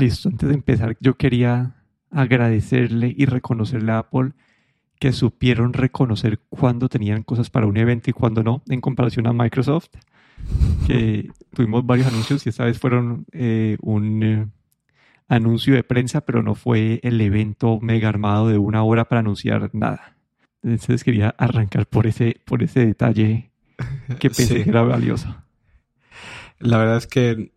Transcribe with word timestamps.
Listo, 0.00 0.28
antes 0.28 0.48
de 0.48 0.54
empezar, 0.54 0.96
yo 1.00 1.14
quería 1.14 1.74
agradecerle 2.10 3.12
y 3.16 3.26
reconocerle 3.26 3.92
a 3.92 3.98
Apple 3.98 4.32
que 4.98 5.12
supieron 5.12 5.72
reconocer 5.72 6.40
cuándo 6.48 6.88
tenían 6.88 7.22
cosas 7.22 7.50
para 7.50 7.66
un 7.66 7.76
evento 7.76 8.10
y 8.10 8.12
cuándo 8.12 8.42
no, 8.42 8.62
en 8.68 8.80
comparación 8.80 9.26
a 9.26 9.32
Microsoft, 9.32 9.90
que 10.86 11.30
tuvimos 11.54 11.86
varios 11.86 12.08
anuncios 12.08 12.44
y 12.46 12.48
esta 12.48 12.64
vez 12.64 12.78
fueron 12.78 13.26
eh, 13.32 13.76
un 13.80 14.22
eh, 14.22 14.46
anuncio 15.28 15.74
de 15.74 15.84
prensa, 15.84 16.22
pero 16.22 16.42
no 16.42 16.54
fue 16.54 17.00
el 17.02 17.20
evento 17.20 17.78
mega 17.80 18.08
armado 18.08 18.48
de 18.48 18.58
una 18.58 18.82
hora 18.82 19.04
para 19.06 19.20
anunciar 19.20 19.70
nada. 19.72 20.16
Entonces 20.62 21.04
quería 21.04 21.34
arrancar 21.38 21.86
por 21.86 22.06
ese, 22.06 22.40
por 22.44 22.62
ese 22.62 22.84
detalle 22.84 23.50
que 24.18 24.30
pensé 24.30 24.64
que 24.64 24.70
era 24.70 24.82
valioso. 24.82 25.36
La 26.58 26.78
verdad 26.78 26.96
es 26.96 27.06
que 27.06 27.52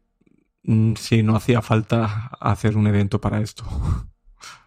sí, 0.96 1.24
no 1.24 1.36
hacía 1.36 1.61
falta 1.61 2.32
hacer 2.39 2.78
un 2.78 2.88
evento 2.88 3.19
para 3.19 3.42
esto. 3.42 3.65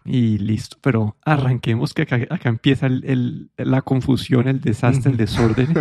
Y 0.03 0.37
listo, 0.37 0.77
pero 0.81 1.17
arranquemos 1.25 1.93
que 1.93 2.03
acá, 2.03 2.49
empieza 2.49 2.87
la 3.57 3.81
confusión, 3.81 4.47
el 4.47 4.61
desastre, 4.61 5.11
el 5.11 5.17
desorden. 5.17 5.73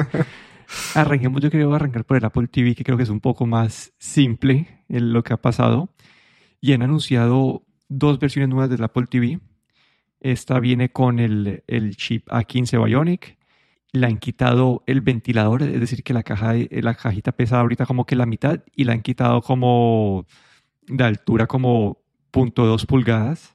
arranquemos, 0.94 1.42
yo 1.42 1.50
quería 1.50 1.66
arrancar 1.66 2.04
por 2.04 2.16
el 2.16 2.24
Apple 2.24 2.48
TV, 2.48 2.74
que 2.74 2.84
creo 2.84 2.96
que 2.96 3.02
es 3.02 3.10
un 3.10 3.20
poco 3.20 3.46
más 3.46 3.92
simple 3.98 4.84
en 4.88 5.12
lo 5.12 5.22
que 5.22 5.34
ha 5.34 5.36
pasado. 5.36 5.90
Y 6.60 6.72
han 6.72 6.82
anunciado 6.82 7.66
dos 7.88 8.18
versiones 8.18 8.48
nuevas 8.48 8.70
del 8.70 8.82
Apple 8.82 9.06
TV. 9.06 9.40
Esta 10.20 10.58
viene 10.58 10.90
con 10.90 11.18
el, 11.18 11.62
el 11.66 11.96
chip 11.96 12.26
A15 12.28 12.82
Bionic. 12.82 13.36
Le 13.94 14.06
han 14.06 14.18
quitado 14.18 14.82
el 14.86 15.00
ventilador, 15.00 15.62
es 15.62 15.80
decir, 15.80 16.02
que 16.02 16.12
la, 16.12 16.22
caja, 16.22 16.52
la 16.70 16.94
cajita 16.94 17.32
pesa 17.32 17.60
ahorita 17.60 17.86
como 17.86 18.04
que 18.04 18.16
la 18.16 18.26
mitad 18.26 18.60
y 18.76 18.84
la 18.84 18.92
han 18.92 19.00
quitado 19.00 19.40
como 19.40 20.26
de 20.86 21.04
altura 21.04 21.46
como 21.46 21.98
0.2 22.32 22.86
pulgadas 22.86 23.54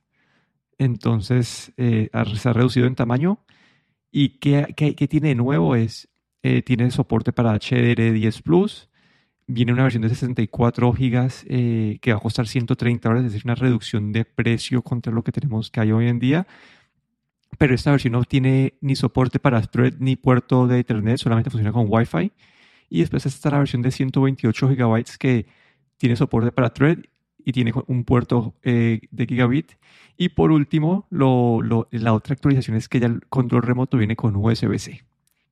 entonces 0.79 1.73
eh, 1.77 2.09
se 2.35 2.49
ha 2.49 2.53
reducido 2.53 2.87
en 2.87 2.95
tamaño. 2.95 3.39
¿Y 4.11 4.39
qué, 4.39 4.73
tiene 5.07 5.29
de 5.29 5.35
nuevo? 5.35 5.75
Es, 5.75 6.09
eh, 6.41 6.63
tiene 6.63 6.89
soporte 6.89 7.31
para 7.31 7.53
HDR10 7.53 8.41
Plus. 8.41 8.89
Viene 9.45 9.73
una 9.73 9.83
versión 9.83 10.03
de 10.03 10.09
64 10.09 10.91
GB 10.93 11.29
eh, 11.47 11.99
que 12.01 12.11
va 12.11 12.17
a 12.17 12.21
costar 12.21 12.47
130 12.47 13.09
dólares, 13.09 13.27
es 13.27 13.33
decir, 13.33 13.45
una 13.45 13.55
reducción 13.55 14.11
de 14.11 14.25
precio 14.25 14.81
contra 14.81 15.11
lo 15.11 15.23
que 15.23 15.31
tenemos 15.31 15.69
que 15.69 15.81
hay 15.81 15.91
hoy 15.91 16.07
en 16.07 16.19
día. 16.19 16.47
Pero 17.57 17.75
esta 17.75 17.91
versión 17.91 18.13
no 18.13 18.23
tiene 18.23 18.75
ni 18.81 18.95
soporte 18.95 19.39
para 19.39 19.61
Thread 19.61 19.95
ni 19.99 20.15
puerto 20.15 20.67
de 20.67 20.79
Ethernet, 20.79 21.17
solamente 21.17 21.49
funciona 21.49 21.73
con 21.73 21.87
Wi-Fi. 21.89 22.31
Y 22.89 22.99
después 23.01 23.25
está 23.25 23.51
la 23.51 23.59
versión 23.59 23.81
de 23.81 23.91
128 23.91 24.67
GB 24.69 25.05
que 25.19 25.45
tiene 25.97 26.15
soporte 26.15 26.51
para 26.51 26.71
Thread 26.71 26.99
y 27.43 27.51
tiene 27.51 27.73
un 27.87 28.03
puerto 28.03 28.55
eh, 28.63 29.01
de 29.11 29.25
gigabit. 29.25 29.73
Y 30.17 30.29
por 30.29 30.51
último, 30.51 31.07
la 31.09 32.13
otra 32.13 32.33
actualización 32.33 32.77
es 32.77 32.89
que 32.89 32.99
ya 32.99 33.07
el 33.07 33.25
control 33.27 33.63
remoto 33.63 33.97
viene 33.97 34.15
con 34.15 34.35
USB-C. 34.35 35.03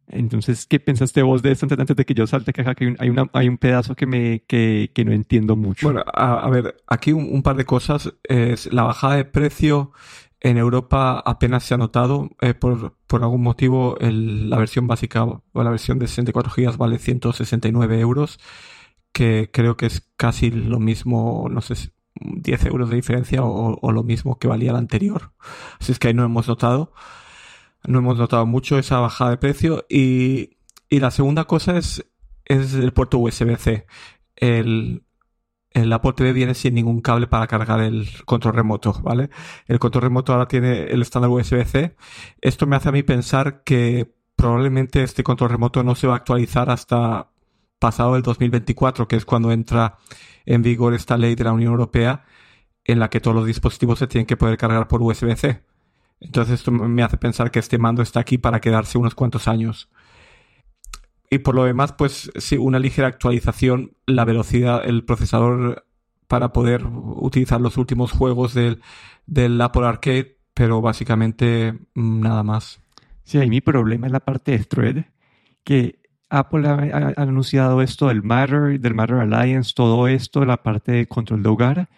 Entonces, 0.09 0.66
¿qué 0.66 0.80
pensaste 0.80 1.22
vos 1.22 1.42
de 1.42 1.52
esto 1.52 1.68
antes 1.70 1.95
de 1.95 2.06
que 2.06 2.14
yo 2.14 2.28
salte 2.28 2.53
caja? 2.53 2.75
Que 2.75 2.95
hay, 2.98 3.09
una, 3.09 3.30
hay 3.34 3.50
un 3.50 3.58
pedazo 3.58 3.95
que 3.95 4.06
no 4.06 5.12
entiendo 5.12 5.56
mucho. 5.56 5.88
Bueno, 5.88 6.03
a, 6.14 6.50
ver, 6.50 6.78
aquí 6.88 7.12
un, 7.12 7.44
par 7.44 7.58
de 7.58 7.66
cosas. 7.66 8.14
Es 8.23 8.72
la 8.72 8.84
bajada 8.84 9.18
de 9.18 9.25
precio 9.25 9.92
en 10.40 10.58
Europa 10.58 11.22
apenas 11.26 11.64
se 11.64 11.74
ha 11.74 11.78
notado. 11.78 12.30
Eh, 12.42 12.54
por, 12.54 12.96
por, 13.08 13.24
algún 13.24 13.42
motivo, 13.42 13.98
el, 14.00 14.50
la 14.50 14.58
versión 14.58 14.88
básica 14.88 15.24
o 15.24 15.64
la 15.64 15.70
versión 15.70 16.00
de 16.00 16.08
64 16.08 16.54
GB 16.56 16.78
vale 16.78 17.00
169 17.00 18.00
euros 18.00 18.40
que 19.18 19.50
creo 19.52 19.78
que 19.78 19.88
es 19.88 20.08
casi 20.16 20.52
lo 20.52 20.80
mismo, 20.80 21.48
no 21.50 21.62
sé, 21.62 21.92
10 22.20 22.66
euros 22.66 22.90
de 22.92 22.98
diferencia 22.98 23.44
o, 23.44 23.92
lo 23.92 24.04
mismo 24.04 24.38
que 24.38 24.48
valía 24.48 24.70
el 24.70 24.78
anterior. 24.78 25.32
Así 25.80 25.92
es 25.92 25.98
que 25.98 26.10
ahí 26.10 26.14
no 26.14 26.24
hemos 26.24 26.48
notado, 26.48 26.94
no 27.88 27.97
hemos 27.97 28.20
notado 28.20 28.46
mucho 28.46 28.78
esa 28.78 29.00
bajada 29.00 29.31
de 29.31 29.38
precio. 29.38 29.88
Y, 29.90 30.58
y 30.88 31.00
la 31.00 31.09
segunda 31.09 31.46
cosa 31.46 31.78
es, 31.78 32.06
es 32.46 32.76
el 32.76 32.94
puerto 32.94 33.18
USB-C. 33.18 33.88
El, 34.36 35.03
el 35.84 35.94
Apple 35.94 36.14
TV 36.14 36.34
viene 36.34 36.54
sin 36.54 36.74
ningún 36.74 37.02
cable 37.02 37.28
para 37.28 37.48
cargar 37.48 37.82
el 37.82 38.08
control 38.26 38.56
remoto, 38.56 38.94
¿vale? 39.02 39.30
El 39.68 39.80
control 39.80 40.04
remoto 40.04 40.34
ahora 40.34 40.48
tiene 40.48 40.86
el 40.86 41.02
estándar 41.02 41.30
USB-C. 41.32 41.96
Esto 42.42 42.68
me 42.68 42.76
hace 42.76 42.90
a 42.90 42.92
mí 42.92 43.04
pensar 43.04 43.64
que 43.64 44.14
probablemente 44.36 45.04
este 45.04 45.24
control 45.24 45.50
remoto 45.50 45.84
no 45.84 45.96
se 45.96 46.08
va 46.08 46.14
a 46.14 46.18
actualizar 46.18 46.70
hasta 46.70 47.30
pasado 47.80 48.16
el 48.16 48.24
2024, 48.24 49.08
que 49.08 49.16
es 49.16 49.26
cuando 49.26 49.52
entra 49.52 49.98
en 50.46 50.62
vigor 50.62 50.94
esta 50.94 51.18
ley 51.18 51.36
de 51.36 51.44
la 51.44 51.54
Unión 51.54 51.72
Europea 51.72 52.26
en 52.86 53.00
la 53.00 53.09
que 53.09 53.20
todos 53.20 53.36
los 53.36 53.46
dispositivos 53.46 54.00
se 54.00 54.08
tienen 54.08 54.26
que 54.26 54.38
poder 54.38 54.58
cargar 54.58 54.88
por 54.88 55.02
USB-C. 55.02 55.62
Entonces 56.20 56.56
esto 56.56 56.72
me 56.72 57.04
hace 57.04 57.18
pensar 57.18 57.52
que 57.52 57.59
este 57.59 57.78
mando 57.78 58.02
está 58.02 58.20
aquí 58.20 58.38
para 58.38 58.59
quedarse 58.59 58.98
unos 58.98 59.14
cuantos 59.14 59.48
años. 59.48 59.90
Y 61.30 61.40
por 61.40 61.56
lo 61.56 61.66
demás, 61.66 61.94
pues 61.94 62.32
sí, 62.36 62.58
una 62.58 62.80
ligera 62.80 63.08
actualización, 63.08 63.92
la 64.06 64.26
velocidad, 64.26 64.82
el 64.86 65.04
procesador 65.04 65.86
para 66.28 66.54
poder 66.54 66.86
utilizar 66.86 67.60
los 67.62 67.78
últimos 67.78 68.12
juegos 68.12 68.54
del, 68.54 68.82
Apple 69.62 69.86
Arcade, 69.86 70.38
pero 70.54 70.82
básicamente 70.82 71.74
mm, 71.96 72.22
nada 72.22 72.44
más. 72.44 72.82
Sí, 73.24 73.38
ahí 73.38 73.50
mi 73.50 73.62
problema 73.62 74.08
es 74.08 74.14
la 74.14 74.22
parte 74.22 74.58
de 74.58 74.64
Thread, 74.64 75.06
que 75.64 76.00
Apple 76.30 76.68
ha, 76.68 77.14
anunciado 77.22 77.82
esto 77.82 78.08
del 78.08 78.24
Matter, 78.24 78.80
del 78.80 78.94
Matter 78.94 79.18
Alliance, 79.18 79.74
todo 79.76 80.08
esto, 80.08 80.46
la 80.46 80.64
parte 80.64 80.92
de 80.92 81.08
control 81.08 81.44
de 81.44 81.50
hogar. 81.50 81.90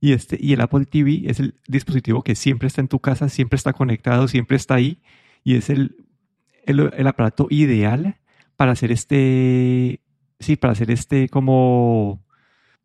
Y, 0.00 0.12
este, 0.12 0.36
y 0.40 0.52
el 0.52 0.60
Apple 0.60 0.86
TV 0.86 1.22
es 1.26 1.40
el 1.40 1.54
dispositivo 1.68 2.22
que 2.22 2.34
siempre 2.34 2.68
está 2.68 2.80
en 2.80 2.88
tu 2.88 2.98
casa, 2.98 3.28
siempre 3.28 3.56
está 3.56 3.72
conectado, 3.72 4.28
siempre 4.28 4.56
está 4.56 4.74
ahí. 4.74 5.00
Y 5.44 5.56
es 5.56 5.70
el, 5.70 5.96
el, 6.64 7.06
aparato 7.06 7.46
ideal 7.50 8.16
para 8.62 8.74
hacer 8.74 8.92
este, 8.92 10.00
sí, 10.38 10.54
para 10.54 10.70
hacer 10.70 10.92
este 10.92 11.28
como 11.28 12.24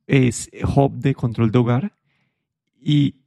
es 0.07 0.49
hub 0.75 0.93
de 0.93 1.13
control 1.13 1.51
de 1.51 1.59
hogar. 1.59 1.95
Y, 2.81 3.17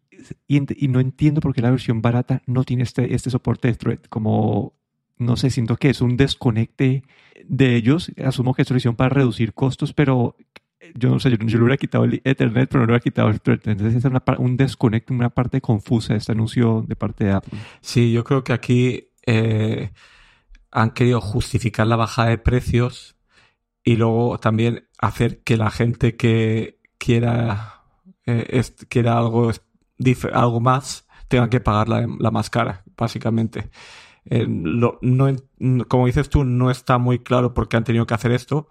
y, 0.49 0.89
no 0.89 0.99
entiendo 0.99 1.41
por 1.41 1.55
qué 1.55 1.63
la 1.63 1.71
versión 1.71 2.03
barata 2.03 2.43
no 2.47 2.65
tiene 2.65 2.83
este, 2.83 3.15
este 3.15 3.31
soporte 3.31 3.69
de 3.69 3.75
thread. 3.75 4.01
Como 4.09 4.75
no 5.17 5.37
sé, 5.37 5.51
siento 5.51 5.77
que 5.77 5.91
es 5.91 6.01
un 6.01 6.17
desconecte 6.17 7.05
de 7.45 7.77
ellos. 7.77 8.11
Asumo 8.21 8.53
que 8.53 8.63
es 8.63 8.69
solución 8.69 8.97
para 8.97 9.11
reducir 9.11 9.55
costos, 9.55 9.93
pero 9.93 10.35
yo 10.97 11.09
no 11.09 11.21
sé, 11.21 11.31
yo, 11.31 11.37
le 11.39 11.57
hubiera 11.57 11.77
quitado 11.77 12.03
el 12.03 12.21
Ethernet, 12.25 12.69
pero 12.69 12.81
no 12.81 12.87
le 12.87 12.95
hubiera 12.95 13.01
quitado 13.05 13.29
el 13.29 13.41
Thread. 13.41 13.61
Entonces 13.67 14.05
es 14.05 14.13
un 14.39 14.57
desconecte, 14.57 15.13
una 15.13 15.31
parte 15.31 15.61
confusa 15.61 16.15
de 16.15 16.19
este 16.19 16.33
anuncio 16.33 16.85
de 16.85 16.97
parte 16.97 17.27
de 17.27 17.31
Apple. 17.31 17.57
Sí, 17.81 18.11
yo 18.11 18.25
creo 18.25 18.43
que 18.43 18.53
aquí 18.53 19.11
eh, 19.25 19.93
han 20.71 20.91
querido 20.91 21.21
justificar 21.21 21.87
la 21.87 21.97
bajada 21.97 22.29
de 22.29 22.39
precios 22.39 23.17
y 23.85 23.97
luego 23.97 24.39
también 24.39 24.89
hacer 24.99 25.43
que 25.43 25.57
la 25.57 25.71
gente 25.71 26.17
que 26.17 26.81
quiera, 26.99 27.83
eh, 28.27 28.63
quiera 28.89 29.19
algo, 29.19 29.51
algo 30.33 30.61
más 30.61 31.07
tenga 31.29 31.49
que 31.49 31.61
pagar 31.61 31.89
la, 31.89 32.31
más 32.31 32.51
cara, 32.51 32.83
básicamente. 32.97 33.71
Eh, 34.25 34.47
no, 34.49 34.99
como 35.89 36.07
dices 36.07 36.29
tú, 36.29 36.45
no 36.45 36.71
está 36.71 36.99
muy 36.99 37.21
claro 37.21 37.55
por 37.55 37.69
qué 37.69 37.77
han 37.77 37.85
tenido 37.85 38.07
que 38.07 38.15
hacer 38.15 38.33
esto, 38.33 38.69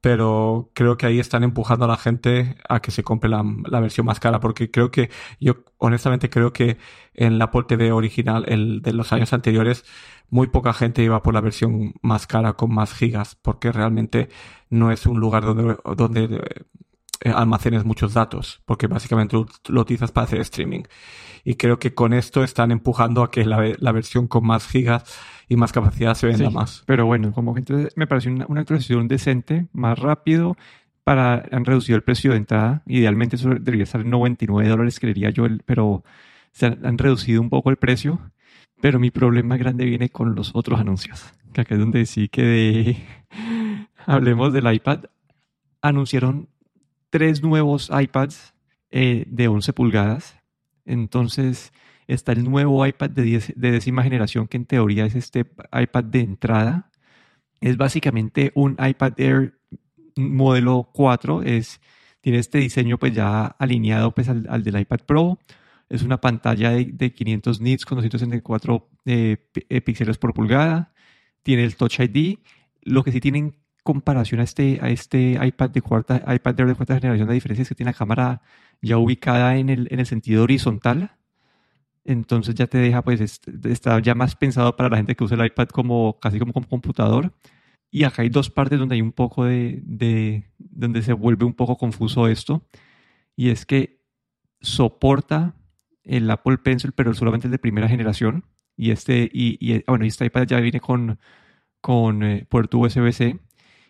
pero 0.00 0.70
creo 0.74 0.96
que 0.96 1.06
ahí 1.06 1.20
están 1.20 1.44
empujando 1.44 1.84
a 1.84 1.88
la 1.88 1.96
gente 1.96 2.56
a 2.68 2.80
que 2.80 2.90
se 2.90 3.02
compre 3.02 3.28
la, 3.30 3.42
versión 3.80 4.06
más 4.06 4.20
cara, 4.20 4.40
porque 4.40 4.70
creo 4.70 4.90
que, 4.90 5.10
yo 5.40 5.64
honestamente 5.78 6.30
creo 6.30 6.52
que 6.52 6.78
en 7.14 7.38
la 7.38 7.46
Apple 7.46 7.64
TV 7.68 7.92
original, 7.92 8.44
el 8.48 8.82
de 8.82 8.92
los 8.92 9.12
años 9.12 9.32
anteriores, 9.32 9.84
muy 10.30 10.46
poca 10.48 10.72
gente 10.72 11.02
iba 11.02 11.22
por 11.22 11.34
la 11.34 11.40
versión 11.40 11.94
más 12.02 12.26
cara 12.26 12.54
con 12.54 12.72
más 12.72 12.94
gigas, 12.94 13.36
porque 13.36 13.72
realmente 13.72 14.28
no 14.70 14.90
es 14.92 15.06
un 15.06 15.20
lugar 15.20 15.44
donde, 15.44 15.76
donde 15.96 16.40
eh, 17.22 17.30
almacenes 17.30 17.84
muchos 17.84 18.14
datos, 18.14 18.62
porque 18.64 18.86
básicamente 18.86 19.36
lo, 19.36 19.80
utilizas 19.80 20.10
para 20.10 20.24
hacer 20.24 20.40
streaming. 20.40 20.84
Y 21.44 21.56
creo 21.56 21.78
que 21.78 21.94
con 21.94 22.14
esto 22.14 22.42
están 22.42 22.70
empujando 22.70 23.22
a 23.22 23.30
que 23.30 23.44
la, 23.44 23.92
versión 23.92 24.26
con 24.26 24.46
más 24.46 24.66
gigas 24.66 25.04
y 25.50 25.56
más 25.56 25.72
capacidad 25.72 26.14
se 26.14 26.28
venda 26.28 26.48
más. 26.48 26.84
Pero 26.86 27.06
bueno, 27.06 27.32
como 27.32 27.56
gente 27.56 27.88
me 27.96 28.06
parece 28.06 28.30
una, 28.30 28.44
actualización 28.60 29.08
decente, 29.08 29.66
más 29.72 29.98
rápido, 29.98 30.56
para 31.02 31.44
han 31.50 31.64
reducido 31.64 31.96
el 31.96 32.04
precio 32.04 32.30
de 32.30 32.36
entrada. 32.36 32.84
Idealmente 32.86 33.34
eso 33.34 33.48
debería 33.48 33.82
estar 33.82 34.00
en 34.00 34.10
99 34.10 34.68
dólares, 34.68 35.00
creería 35.00 35.30
yo, 35.30 35.46
pero 35.66 36.04
se 36.52 36.66
han, 36.66 36.96
reducido 36.96 37.40
un 37.40 37.50
poco 37.50 37.70
el 37.70 37.78
precio. 37.78 38.20
Pero 38.80 39.00
mi 39.00 39.10
problema 39.10 39.56
grande 39.56 39.84
viene 39.86 40.08
con 40.08 40.36
los 40.36 40.52
otros 40.54 40.78
anuncios. 40.78 41.34
Que 41.52 41.62
acá 41.62 41.74
es 41.74 41.80
donde 41.80 42.06
sí 42.06 42.28
que 42.28 42.96
hablemos 44.06 44.52
del 44.52 44.72
iPad. 44.72 45.06
Anunciaron 45.82 46.48
tres 47.10 47.42
nuevos 47.42 47.90
iPads 47.92 48.54
eh, 48.92 49.24
de 49.26 49.48
11 49.48 49.72
pulgadas. 49.72 50.38
Entonces 50.84 51.72
está 52.14 52.32
el 52.32 52.44
nuevo 52.44 52.86
iPad 52.86 53.10
de, 53.10 53.42
de 53.54 53.70
décima 53.70 54.02
generación, 54.02 54.48
que 54.48 54.56
en 54.56 54.66
teoría 54.66 55.04
es 55.06 55.14
este 55.14 55.46
iPad 55.72 56.04
de 56.04 56.20
entrada. 56.20 56.90
Es 57.60 57.76
básicamente 57.76 58.52
un 58.54 58.76
iPad 58.78 59.12
Air 59.18 59.58
modelo 60.16 60.90
4, 60.92 61.42
es 61.42 61.80
tiene 62.20 62.38
este 62.38 62.58
diseño 62.58 62.98
pues 62.98 63.14
ya 63.14 63.46
alineado 63.46 64.14
pues 64.14 64.28
al, 64.28 64.62
del 64.62 64.80
iPad 64.80 65.00
Pro. 65.06 65.38
Es 65.88 66.02
una 66.02 66.20
pantalla 66.20 66.70
de, 66.70 66.84
de 66.84 67.12
500 67.12 67.60
nits 67.60 67.84
con 67.84 67.96
264 67.96 68.88
eh, 69.06 69.36
eh, 69.68 69.80
píxeles 69.80 70.18
por 70.18 70.34
pulgada. 70.34 70.92
Tiene 71.42 71.64
el 71.64 71.76
Touch 71.76 72.00
ID. 72.00 72.38
Lo 72.82 73.02
que 73.02 73.12
sí 73.12 73.20
tiene 73.20 73.38
en 73.38 73.56
comparación 73.82 74.40
a 74.40 74.44
este, 74.44 74.78
a 74.82 74.90
este 74.90 75.38
iPad 75.42 75.70
de 75.70 75.82
cuarta, 75.82 76.22
iPad 76.32 76.54
de 76.54 76.74
cuarta 76.74 76.94
generación, 76.94 77.26
la 77.26 77.34
diferencia 77.34 77.62
es 77.62 77.68
que 77.68 77.74
tiene 77.74 77.90
la 77.90 77.98
cámara 77.98 78.42
ya 78.82 78.98
ubicada 78.98 79.56
en 79.56 79.68
el, 79.70 79.88
en 79.90 80.00
el 80.00 80.06
sentido 80.06 80.42
horizontal. 80.42 81.16
Entonces 82.04 82.54
ya 82.54 82.66
te 82.66 82.78
deja, 82.78 83.02
pues, 83.02 83.40
está 83.64 84.00
ya 84.00 84.14
más 84.14 84.36
pensado 84.36 84.76
para 84.76 84.88
la 84.88 84.96
gente 84.96 85.14
que 85.14 85.24
usa 85.24 85.36
el 85.36 85.46
iPad 85.46 85.68
como 85.68 86.18
casi 86.20 86.38
como, 86.38 86.52
como 86.52 86.68
computador. 86.68 87.32
Y 87.90 88.04
acá 88.04 88.22
hay 88.22 88.28
dos 88.28 88.50
partes 88.50 88.78
donde 88.78 88.94
hay 88.94 89.02
un 89.02 89.12
poco 89.12 89.44
de, 89.44 89.80
de, 89.84 90.50
donde 90.58 91.02
se 91.02 91.12
vuelve 91.12 91.44
un 91.44 91.54
poco 91.54 91.76
confuso 91.76 92.28
esto. 92.28 92.66
Y 93.36 93.50
es 93.50 93.66
que 93.66 94.00
soporta 94.60 95.56
el 96.04 96.30
Apple 96.30 96.58
Pencil, 96.58 96.92
pero 96.92 97.14
solamente 97.14 97.46
el 97.46 97.52
de 97.52 97.58
primera 97.58 97.88
generación. 97.88 98.44
Y 98.76 98.92
este, 98.92 99.30
y, 99.32 99.58
y 99.60 99.82
bueno, 99.86 100.04
este 100.04 100.26
iPad 100.26 100.46
ya 100.46 100.60
viene 100.60 100.80
con, 100.80 101.18
con 101.80 102.22
eh, 102.22 102.46
puerto 102.48 102.78
USB-C. 102.78 103.38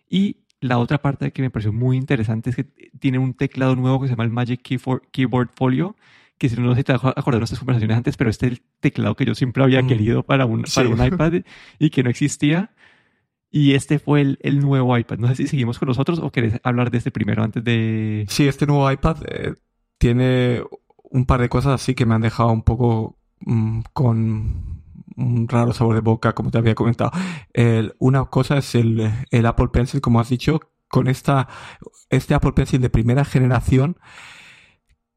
Y 0.08 0.44
la 0.60 0.78
otra 0.78 1.00
parte 1.00 1.32
que 1.32 1.42
me 1.42 1.50
pareció 1.50 1.72
muy 1.72 1.96
interesante 1.96 2.50
es 2.50 2.56
que 2.56 2.64
tiene 2.98 3.18
un 3.18 3.34
teclado 3.34 3.76
nuevo 3.76 4.00
que 4.00 4.08
se 4.08 4.12
llama 4.12 4.24
el 4.24 4.30
Magic 4.30 4.62
Keyboard, 4.62 5.50
Folio, 5.54 5.96
que 6.40 6.48
si 6.48 6.56
no, 6.58 6.74
se 6.74 6.82
te 6.82 6.92
acordar 6.94 7.34
de 7.34 7.38
nuestras 7.40 7.58
conversaciones 7.58 7.98
antes, 7.98 8.16
pero 8.16 8.30
este 8.30 8.46
es 8.46 8.52
el 8.52 8.62
teclado 8.80 9.14
que 9.14 9.26
yo 9.26 9.34
siempre 9.34 9.62
había 9.62 9.82
mm. 9.82 9.86
querido 9.86 10.22
para 10.22 10.46
un, 10.46 10.64
para 10.74 10.88
un 10.88 11.04
iPad 11.04 11.34
y 11.78 11.90
que 11.90 12.02
no 12.02 12.08
existía. 12.08 12.72
Y 13.50 13.74
este 13.74 13.98
fue 13.98 14.22
el, 14.22 14.38
el, 14.40 14.58
nuevo 14.60 14.96
iPad. 14.96 15.18
No 15.18 15.28
sé 15.28 15.34
si 15.34 15.48
seguimos 15.48 15.78
con 15.78 15.88
nosotros 15.88 16.18
o 16.18 16.32
querés 16.32 16.58
hablar 16.62 16.90
de 16.90 16.96
este 16.96 17.10
primero 17.10 17.42
antes 17.42 17.62
de... 17.62 18.24
Sí, 18.30 18.48
este 18.48 18.64
nuevo 18.64 18.90
iPad 18.90 19.18
eh, 19.28 19.52
tiene 19.98 20.62
un 21.10 21.26
par 21.26 21.42
de 21.42 21.50
cosas 21.50 21.74
así 21.74 21.94
que 21.94 22.06
me 22.06 22.14
han 22.14 22.22
dejado 22.22 22.50
un 22.52 22.62
poco 22.62 23.18
mm, 23.40 23.80
con 23.92 24.82
un 25.16 25.46
raro 25.46 25.74
sabor 25.74 25.96
de 25.96 26.00
boca, 26.00 26.34
como 26.34 26.50
te 26.50 26.56
había 26.56 26.74
comentado. 26.74 27.10
una 27.98 28.24
cosa 28.24 28.56
es 28.56 28.74
el, 28.74 29.12
el, 29.30 29.44
Apple 29.44 29.68
Pencil, 29.70 30.00
como 30.00 30.20
has 30.20 30.30
dicho, 30.30 30.60
con 30.88 31.06
esta, 31.06 31.48
este 32.08 32.32
Apple 32.32 32.52
Pencil 32.52 32.80
de 32.80 32.88
primera 32.88 33.26
generación, 33.26 33.98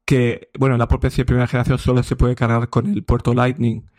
que, 0.04 0.50
bueno, 0.58 0.82
Apple 0.82 0.98
Pencil 0.98 1.22
de 1.22 1.26
primera 1.26 1.46
generación 1.46 1.78
solo 1.78 2.02
se 2.02 2.16
puede 2.16 2.34
cargar 2.34 2.68
con 2.68 2.86
el 2.86 3.04
puerto 3.04 3.34
Lightning. 3.34 3.90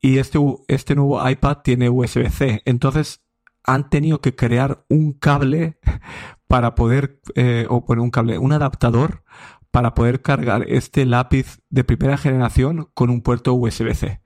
Y 0.00 0.18
este, 0.18 0.38
este 0.68 0.94
nuevo 0.94 1.28
iPad 1.28 1.58
tiene 1.58 1.90
USB-C. 1.90 2.62
Entonces, 2.64 3.22
han 3.64 3.90
tenido 3.90 4.20
que 4.20 4.34
crear 4.34 4.84
un 4.88 5.12
cable 5.12 5.78
para 6.46 6.74
poder, 6.74 7.20
eh, 7.34 7.66
o 7.68 7.84
poner 7.84 8.02
un 8.02 8.10
cable, 8.10 8.38
un 8.38 8.52
adaptador 8.52 9.24
para 9.70 9.94
poder 9.94 10.22
cargar 10.22 10.64
este 10.68 11.04
lápiz 11.06 11.60
de 11.68 11.84
primera 11.84 12.16
generación 12.16 12.90
con 12.94 13.10
un 13.10 13.22
puerto 13.22 13.54
USB-C. 13.54 14.20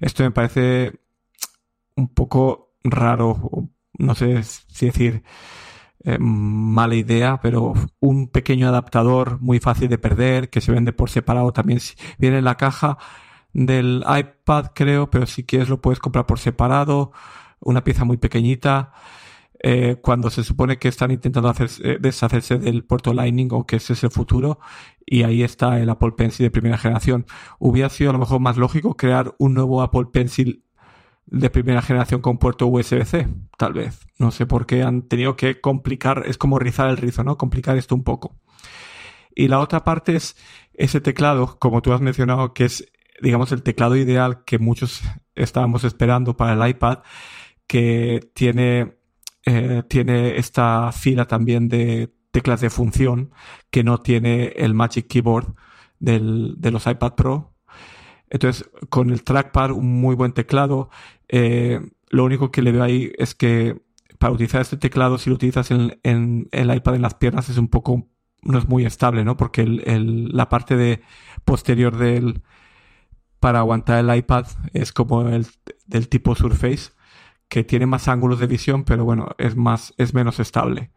Esto 0.00 0.22
me 0.22 0.30
parece 0.30 1.00
un 1.96 2.08
poco 2.08 2.74
raro, 2.84 3.68
no 3.98 4.14
sé 4.14 4.42
si 4.42 4.86
decir 4.86 5.22
eh, 6.04 6.18
mala 6.18 6.94
idea, 6.94 7.38
pero 7.40 7.74
un 8.00 8.28
pequeño 8.28 8.68
adaptador 8.68 9.40
muy 9.40 9.60
fácil 9.60 9.88
de 9.88 9.98
perder, 9.98 10.50
que 10.50 10.60
se 10.60 10.72
vende 10.72 10.92
por 10.92 11.10
separado 11.10 11.52
también. 11.52 11.80
Viene 12.18 12.38
en 12.38 12.44
la 12.44 12.56
caja 12.56 12.98
del 13.52 14.04
iPad, 14.06 14.72
creo, 14.74 15.10
pero 15.10 15.26
si 15.26 15.44
quieres 15.44 15.68
lo 15.68 15.80
puedes 15.80 16.00
comprar 16.00 16.26
por 16.26 16.38
separado. 16.38 17.12
Una 17.60 17.84
pieza 17.84 18.04
muy 18.04 18.16
pequeñita. 18.16 18.92
Eh, 19.64 19.96
cuando 20.02 20.28
se 20.30 20.42
supone 20.42 20.78
que 20.78 20.88
están 20.88 21.12
intentando 21.12 21.48
hacerse, 21.48 21.98
deshacerse 22.00 22.58
del 22.58 22.84
puerto 22.84 23.14
Lightning 23.14 23.48
o 23.52 23.64
que 23.64 23.76
ese 23.76 23.92
es 23.92 24.02
el 24.02 24.10
futuro, 24.10 24.58
y 25.06 25.22
ahí 25.22 25.44
está 25.44 25.78
el 25.78 25.88
Apple 25.88 26.12
Pencil 26.16 26.44
de 26.46 26.50
primera 26.50 26.78
generación. 26.78 27.26
Hubiera 27.60 27.88
sido 27.88 28.10
a 28.10 28.12
lo 28.14 28.18
mejor 28.18 28.40
más 28.40 28.56
lógico 28.56 28.96
crear 28.96 29.36
un 29.38 29.54
nuevo 29.54 29.82
Apple 29.82 30.06
Pencil 30.12 30.64
de 31.26 31.50
primera 31.50 31.82
generación 31.82 32.20
con 32.20 32.38
puerto 32.38 32.66
USB-C, 32.66 33.28
tal 33.56 33.72
vez. 33.72 34.06
No 34.18 34.30
sé 34.30 34.46
por 34.46 34.66
qué 34.66 34.82
han 34.82 35.02
tenido 35.02 35.36
que 35.36 35.60
complicar, 35.60 36.24
es 36.26 36.38
como 36.38 36.58
rizar 36.58 36.90
el 36.90 36.96
rizo, 36.96 37.24
¿no? 37.24 37.38
Complicar 37.38 37.76
esto 37.76 37.94
un 37.94 38.04
poco. 38.04 38.36
Y 39.34 39.48
la 39.48 39.60
otra 39.60 39.84
parte 39.84 40.16
es 40.16 40.36
ese 40.74 41.00
teclado, 41.00 41.58
como 41.58 41.80
tú 41.82 41.92
has 41.92 42.00
mencionado, 42.00 42.52
que 42.52 42.66
es, 42.66 42.86
digamos, 43.20 43.52
el 43.52 43.62
teclado 43.62 43.96
ideal 43.96 44.44
que 44.44 44.58
muchos 44.58 45.02
estábamos 45.34 45.84
esperando 45.84 46.36
para 46.36 46.52
el 46.52 46.70
iPad, 46.70 46.98
que 47.66 48.30
tiene 48.34 49.02
eh, 49.44 49.82
tiene 49.88 50.36
esta 50.36 50.92
fila 50.92 51.26
también 51.26 51.68
de 51.68 52.14
teclas 52.30 52.60
de 52.60 52.70
función 52.70 53.32
que 53.70 53.82
no 53.82 53.98
tiene 53.98 54.52
el 54.56 54.72
Magic 54.72 55.08
Keyboard 55.08 55.54
del, 55.98 56.54
de 56.58 56.70
los 56.70 56.86
iPad 56.86 57.14
Pro. 57.14 57.51
Entonces, 58.32 58.68
con 58.88 59.10
el 59.10 59.24
trackpad, 59.24 59.72
un 59.72 60.00
muy 60.00 60.14
buen 60.14 60.32
teclado. 60.32 60.88
Eh, 61.28 61.80
lo 62.08 62.24
único 62.24 62.50
que 62.50 62.62
le 62.62 62.72
veo 62.72 62.82
ahí 62.82 63.12
es 63.18 63.34
que 63.34 63.82
para 64.18 64.32
utilizar 64.32 64.62
este 64.62 64.78
teclado, 64.78 65.18
si 65.18 65.28
lo 65.28 65.36
utilizas 65.36 65.70
en, 65.70 66.48
el 66.50 66.74
iPad 66.74 66.94
en 66.94 67.02
las 67.02 67.14
piernas, 67.14 67.50
es 67.50 67.58
un 67.58 67.68
poco, 67.68 68.08
no 68.40 68.58
es 68.58 68.66
muy 68.66 68.86
estable, 68.86 69.22
¿no? 69.22 69.36
Porque 69.36 69.60
el, 69.60 70.30
la 70.32 70.48
parte 70.48 70.76
de 70.76 71.02
posterior 71.44 71.98
del, 71.98 72.42
para 73.38 73.58
aguantar 73.58 74.02
el 74.02 74.16
iPad 74.16 74.46
es 74.72 74.94
como 74.94 75.28
el 75.28 75.46
del 75.86 76.08
tipo 76.08 76.34
Surface 76.34 76.92
que 77.48 77.64
tiene 77.64 77.84
más 77.84 78.08
ángulos 78.08 78.40
de 78.40 78.46
visión, 78.46 78.84
pero 78.84 79.04
bueno, 79.04 79.28
es 79.36 79.56
más, 79.56 79.92
es 79.98 80.14
menos 80.14 80.40
estable. 80.40 80.90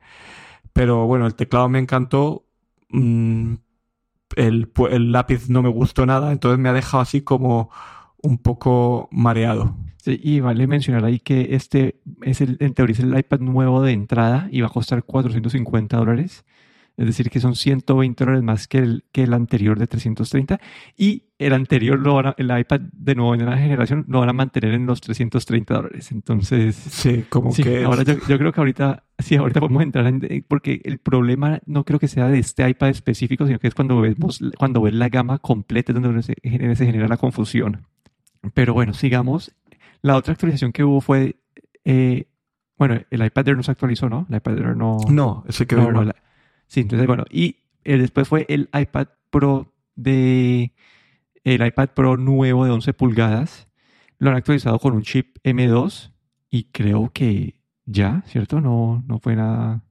Pero 0.72 1.06
bueno, 1.06 1.26
el 1.28 1.36
teclado 1.36 1.68
me 1.68 1.80
encantó. 1.80 2.46
Mm, 2.92 3.56
el, 4.36 4.72
lápiz 5.12 5.50
no 5.50 5.62
me 5.62 5.70
gustó 5.70 6.06
nada, 6.06 6.32
entonces 6.32 6.60
me 6.60 6.70
ha 6.70 6.74
dejado 6.74 7.02
así 7.02 7.22
como 7.22 7.70
un 8.22 8.38
poco 8.38 9.10
mareado. 9.12 9.76
Sí, 9.98 10.20
y 10.22 10.40
vale 10.40 10.68
mencionar 10.68 11.04
ahí 11.06 11.20
que 11.20 11.56
este 11.56 12.00
es 12.22 12.42
el, 12.42 12.58
en 12.60 12.74
teoría 12.74 12.94
es 12.94 13.00
el 13.00 13.18
iPad 13.18 13.40
nuevo 13.40 13.82
de 13.82 13.92
entrada 13.92 14.48
y 14.52 14.62
va 14.62 14.68
a 14.68 14.72
costar 14.72 15.04
450 15.04 15.98
dólares 15.98 16.46
es 16.98 17.06
decir, 17.06 17.30
que 17.30 17.40
son 17.40 17.56
120 17.56 18.24
dólares 18.24 18.44
más 18.44 18.68
que 18.68 18.78
el, 18.78 19.04
que 19.12 19.24
el 19.24 19.34
anterior 19.34 19.78
de 19.78 19.88
330 19.88 20.60
y 20.96 21.24
el 21.38 21.52
anterior, 21.52 22.00
lo 22.00 22.22
el 22.38 22.58
iPad 22.58 22.80
de 22.94 23.16
nueva 23.16 23.58
generación, 23.58 24.06
lo 24.08 24.22
van 24.22 24.30
a 24.30 24.34
mantener 24.34 24.74
en 24.74 24.86
los 24.86 25.02
330 25.02 25.74
dólares. 25.74 26.12
Entonces, 26.14 26.76
sí, 26.76 27.26
como 27.28 27.54
que... 27.54 27.84
Ahora 27.84 28.04
yo, 28.04 28.18
creo 28.20 28.54
que 28.54 28.62
ahorita, 28.62 29.04
sí, 29.20 29.36
ahorita 29.36 29.60
podemos 29.60 29.84
entrar 29.84 30.08
en... 30.08 30.46
Porque 30.48 30.80
el 30.86 31.00
problema 31.00 31.60
no 31.66 31.84
creo 31.84 32.00
que 32.00 32.08
sea 32.08 32.30
de 32.30 32.40
este 32.40 32.68
iPad 32.68 32.90
específico, 32.90 33.46
sino 33.46 33.60
que 33.60 33.68
es 33.68 33.76
cuando 33.76 34.00
vemos, 34.00 34.40
cuando 34.58 34.82
ves 34.82 34.94
la 34.94 35.10
gama 35.10 35.40
completa 35.40 35.92
donde 35.92 36.24
se, 36.24 36.36
se 36.42 36.86
genera 36.86 37.10
la 37.10 37.18
confusión. 37.18 37.86
Pero 38.54 38.74
bueno, 38.74 38.94
sigamos. 38.94 39.54
La 40.02 40.16
otra 40.16 40.32
actualización 40.32 40.72
que 40.72 40.86
hubo 40.86 41.02
fue... 41.02 41.36
Eh, 41.84 42.28
bueno, 42.78 43.00
el 43.10 43.26
iPad 43.26 43.50
Air 43.50 43.58
no 43.58 43.64
se 43.64 43.72
actualizó, 43.72 44.10
¿no? 44.10 44.26
El 44.30 44.38
iPad 44.38 44.58
Air 44.58 44.78
no... 44.78 44.98
No, 45.10 45.44
ese 45.48 45.66
quedó 45.66 45.92
no, 45.92 46.12
Sí, 46.68 46.82
entonces, 46.82 47.08
bueno, 47.08 47.26
y 47.30 47.58
eh, 47.84 47.98
después 47.98 48.28
fue 48.28 48.46
el 48.50 48.70
iPad 48.74 49.08
Pro 49.30 49.74
de 49.96 50.74
el 51.44 51.66
iPad 51.66 51.90
Pro 51.90 52.18
nuevo 52.18 52.66
de 52.66 52.72
11 52.72 52.94
pulgadas. 52.94 53.68
Lo 54.18 54.30
han 54.30 54.36
actualizado 54.36 54.80
con 54.80 54.94
un 54.94 55.04
chip 55.04 55.38
M2 55.44 56.12
y 56.50 56.66
creo 56.66 57.12
que 57.14 57.60
ya, 57.86 58.24
¿cierto? 58.28 58.62
No, 58.62 59.04
no 59.08 59.20
fue 59.20 59.36
nada. 59.36 59.84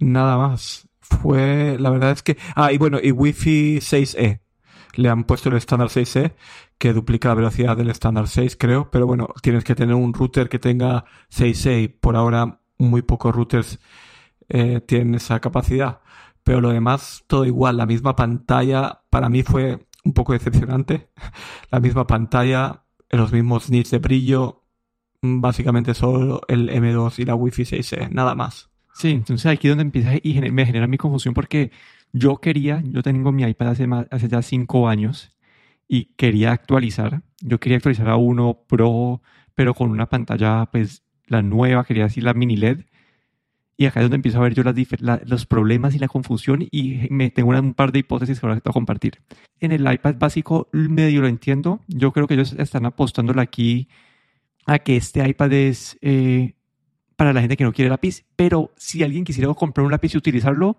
Nada 0.00 0.36
más. 0.36 0.88
Fue, 1.00 1.76
la 1.78 1.90
verdad 1.90 2.10
es 2.12 2.22
que. 2.22 2.36
Ah, 2.56 2.72
y 2.72 2.78
bueno, 2.78 2.98
y 3.02 3.12
Wi-Fi 3.12 3.78
6E. 3.78 4.40
Le 4.94 5.08
han 5.08 5.24
puesto 5.24 5.50
el 5.50 5.56
estándar 5.56 5.88
6E, 5.88 6.32
que 6.78 6.92
duplica 6.92 7.28
la 7.28 7.34
velocidad 7.34 7.76
del 7.76 7.90
estándar 7.90 8.28
6, 8.28 8.56
creo. 8.56 8.90
Pero 8.90 9.06
bueno, 9.06 9.28
tienes 9.42 9.62
que 9.62 9.74
tener 9.74 9.94
un 9.94 10.12
router 10.14 10.48
que 10.48 10.58
tenga 10.58 11.04
6E 11.30 11.82
y 11.82 11.88
por 11.88 12.16
ahora 12.16 12.60
muy 12.78 13.02
pocos 13.02 13.34
routers 13.34 13.78
eh, 14.48 14.80
tienen 14.80 15.14
esa 15.14 15.38
capacidad. 15.40 16.00
Pero 16.46 16.60
lo 16.60 16.70
demás, 16.70 17.24
todo 17.26 17.44
igual. 17.44 17.76
La 17.76 17.86
misma 17.86 18.14
pantalla, 18.14 19.00
para 19.10 19.28
mí 19.28 19.42
fue 19.42 19.84
un 20.04 20.12
poco 20.12 20.32
decepcionante. 20.32 21.08
La 21.72 21.80
misma 21.80 22.06
pantalla, 22.06 22.84
los 23.10 23.32
mismos 23.32 23.68
nits 23.68 23.90
de 23.90 23.98
brillo, 23.98 24.62
básicamente 25.20 25.92
solo 25.92 26.42
el 26.46 26.70
M2 26.70 27.18
y 27.18 27.24
la 27.24 27.34
Wi-Fi 27.34 27.64
6E, 27.64 28.10
nada 28.10 28.36
más. 28.36 28.70
Sí, 28.94 29.10
entonces 29.10 29.46
aquí 29.46 29.66
es 29.66 29.72
donde 29.72 29.82
empieza 29.82 30.12
y 30.22 30.40
me 30.52 30.64
genera 30.64 30.86
mi 30.86 30.98
confusión 30.98 31.34
porque 31.34 31.72
yo 32.12 32.36
quería, 32.36 32.80
yo 32.84 33.02
tengo 33.02 33.32
mi 33.32 33.42
iPad 33.42 33.70
hace, 33.70 33.88
hace 34.12 34.28
ya 34.28 34.40
cinco 34.40 34.88
años 34.88 35.36
y 35.88 36.14
quería 36.14 36.52
actualizar. 36.52 37.22
Yo 37.40 37.58
quería 37.58 37.78
actualizar 37.78 38.08
a 38.08 38.16
uno 38.16 38.60
Pro, 38.68 39.20
pero 39.56 39.74
con 39.74 39.90
una 39.90 40.08
pantalla, 40.08 40.66
pues 40.66 41.02
la 41.26 41.42
nueva, 41.42 41.82
quería 41.82 42.04
decir 42.04 42.22
la 42.22 42.34
mini 42.34 42.56
LED. 42.56 42.84
Y 43.78 43.84
acá 43.84 44.00
es 44.00 44.04
donde 44.04 44.16
empiezo 44.16 44.38
a 44.38 44.42
ver 44.42 44.54
yo 44.54 44.62
las, 44.62 45.28
los 45.28 45.44
problemas 45.46 45.94
y 45.94 45.98
la 45.98 46.08
confusión 46.08 46.66
y 46.70 47.08
me 47.10 47.30
tengo 47.30 47.50
un 47.50 47.74
par 47.74 47.92
de 47.92 47.98
hipótesis 47.98 48.40
que 48.40 48.46
ahora 48.46 48.58
te 48.60 48.68
voy 48.68 48.72
a 48.72 48.72
compartir. 48.72 49.20
En 49.60 49.72
el 49.72 49.90
iPad 49.92 50.14
básico 50.18 50.68
medio 50.72 51.20
lo 51.20 51.28
entiendo. 51.28 51.80
Yo 51.86 52.10
creo 52.12 52.26
que 52.26 52.34
ellos 52.34 52.54
están 52.58 52.86
apostándole 52.86 53.42
aquí 53.42 53.88
a 54.64 54.78
que 54.78 54.96
este 54.96 55.28
iPad 55.28 55.52
es 55.52 55.98
eh, 56.00 56.54
para 57.16 57.32
la 57.34 57.40
gente 57.40 57.56
que 57.58 57.64
no 57.64 57.72
quiere 57.72 57.90
lápiz. 57.90 58.24
Pero 58.34 58.72
si 58.76 59.02
alguien 59.02 59.24
quisiera 59.24 59.52
comprar 59.52 59.84
un 59.84 59.92
lápiz 59.92 60.14
y 60.14 60.18
utilizarlo, 60.18 60.78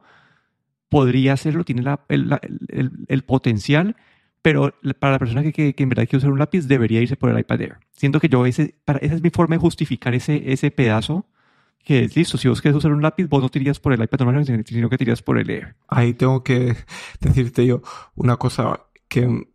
podría 0.89 1.33
hacerlo, 1.33 1.63
tiene 1.63 1.83
la- 1.83 2.01
el, 2.09 2.29
la- 2.29 2.41
el- 2.69 2.91
el 3.07 3.23
potencial, 3.23 3.95
pero 4.41 4.73
para 4.99 5.13
la 5.13 5.19
persona 5.19 5.43
que, 5.43 5.51
que, 5.51 5.75
que 5.75 5.83
en 5.83 5.89
verdad 5.89 6.05
quiere 6.05 6.17
usar 6.19 6.31
un 6.31 6.39
lápiz 6.39 6.67
debería 6.67 7.01
irse 7.01 7.15
por 7.17 7.29
el 7.29 7.37
iPad 7.39 7.61
Air. 7.61 7.77
Siento 7.91 8.19
que 8.19 8.29
yo 8.29 8.45
ese, 8.45 8.75
para, 8.85 8.99
esa 8.99 9.15
es 9.15 9.21
mi 9.21 9.29
forma 9.29 9.55
de 9.55 9.59
justificar 9.59 10.15
ese, 10.15 10.51
ese 10.51 10.71
pedazo, 10.71 11.25
que 11.83 12.03
es 12.03 12.15
listo, 12.15 12.37
si 12.37 12.49
vos 12.49 12.61
quieres 12.61 12.77
usar 12.77 12.91
un 12.91 13.01
lápiz, 13.01 13.27
vos 13.27 13.41
no 13.41 13.49
te 13.49 13.59
irías 13.59 13.79
por 13.79 13.93
el 13.93 14.03
iPad 14.03 14.19
normal, 14.25 14.45
sino 14.45 14.89
que 14.89 14.97
te 14.97 15.03
irías 15.03 15.21
por 15.21 15.37
el 15.37 15.49
Air. 15.49 15.75
Ahí 15.87 16.13
tengo 16.13 16.43
que 16.43 16.75
decirte 17.21 17.65
yo 17.65 17.81
una 18.15 18.37
cosa 18.37 18.81
que 19.07 19.47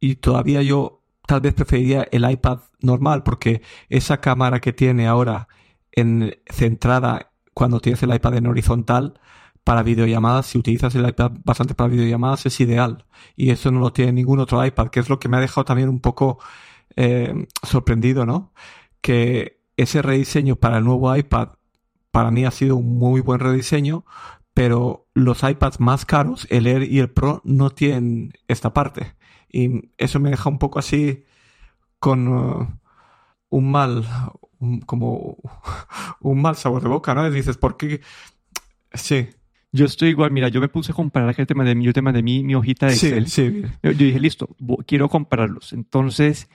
y 0.00 0.16
todavía 0.16 0.62
yo 0.62 1.04
tal 1.26 1.40
vez 1.40 1.54
preferiría 1.54 2.06
el 2.10 2.28
iPad 2.28 2.58
normal 2.80 3.22
porque 3.22 3.62
esa 3.88 4.20
cámara 4.20 4.60
que 4.60 4.72
tiene 4.72 5.06
ahora 5.06 5.48
en 5.92 6.36
centrada 6.46 7.32
cuando 7.54 7.80
tienes 7.80 8.02
el 8.02 8.14
iPad 8.14 8.36
en 8.36 8.48
horizontal 8.48 9.20
para 9.64 9.82
videollamadas, 9.84 10.46
si 10.46 10.58
utilizas 10.58 10.94
el 10.96 11.08
iPad 11.08 11.32
bastante 11.44 11.74
para 11.74 11.88
videollamadas 11.88 12.46
es 12.46 12.60
ideal 12.60 13.06
y 13.36 13.50
eso 13.50 13.70
no 13.70 13.80
lo 13.80 13.92
tiene 13.92 14.12
ningún 14.12 14.40
otro 14.40 14.64
iPad, 14.64 14.88
que 14.88 15.00
es 15.00 15.08
lo 15.08 15.20
que 15.20 15.28
me 15.28 15.36
ha 15.36 15.40
dejado 15.40 15.64
también 15.64 15.88
un 15.88 16.00
poco 16.00 16.40
eh, 16.96 17.46
sorprendido, 17.62 18.26
¿no? 18.26 18.52
Que 19.00 19.61
ese 19.76 20.02
rediseño 20.02 20.56
para 20.56 20.78
el 20.78 20.84
nuevo 20.84 21.14
iPad 21.16 21.50
para 22.10 22.30
mí 22.30 22.44
ha 22.44 22.50
sido 22.50 22.76
un 22.76 22.98
muy 22.98 23.20
buen 23.22 23.40
rediseño, 23.40 24.04
pero 24.54 25.06
los 25.14 25.42
iPads 25.42 25.80
más 25.80 26.04
caros, 26.04 26.46
el 26.50 26.66
Air 26.66 26.82
y 26.84 26.98
el 27.00 27.10
Pro, 27.10 27.40
no 27.44 27.70
tienen 27.70 28.32
esta 28.48 28.74
parte. 28.74 29.14
Y 29.50 29.90
eso 29.98 30.20
me 30.20 30.30
deja 30.30 30.50
un 30.50 30.58
poco 30.58 30.78
así 30.78 31.24
con 32.00 32.28
uh, 32.28 32.68
un 33.50 33.70
mal, 33.70 34.06
un- 34.60 34.80
como 34.82 35.38
un 36.20 36.42
mal 36.42 36.56
sabor 36.56 36.82
de 36.82 36.88
boca, 36.88 37.14
¿no? 37.14 37.26
Y 37.26 37.30
dices, 37.32 37.58
¿por 37.58 37.76
qué? 37.76 38.00
Sí, 38.94 39.28
Yo 39.72 39.86
estoy 39.86 40.10
igual, 40.10 40.30
mira, 40.32 40.48
yo 40.48 40.60
me 40.60 40.68
puse 40.68 40.92
a 40.92 40.94
comparar 40.94 41.34
que 41.34 41.46
te 41.46 41.54
mandé, 41.54 41.74
mi- 41.74 41.84
yo 41.84 41.92
te 41.94 42.02
mandé 42.02 42.22
mi, 42.22 42.44
mi 42.44 42.54
hojita 42.54 42.88
de 42.88 42.94
sí, 42.94 43.06
Excel. 43.08 43.26
sí. 43.26 43.62
Yo 43.82 43.90
yo 43.92 44.04
dije, 44.06 44.20
listo, 44.20 44.54
quiero 44.86 45.08
compararlos. 45.08 45.72
Entonces, 45.72 46.48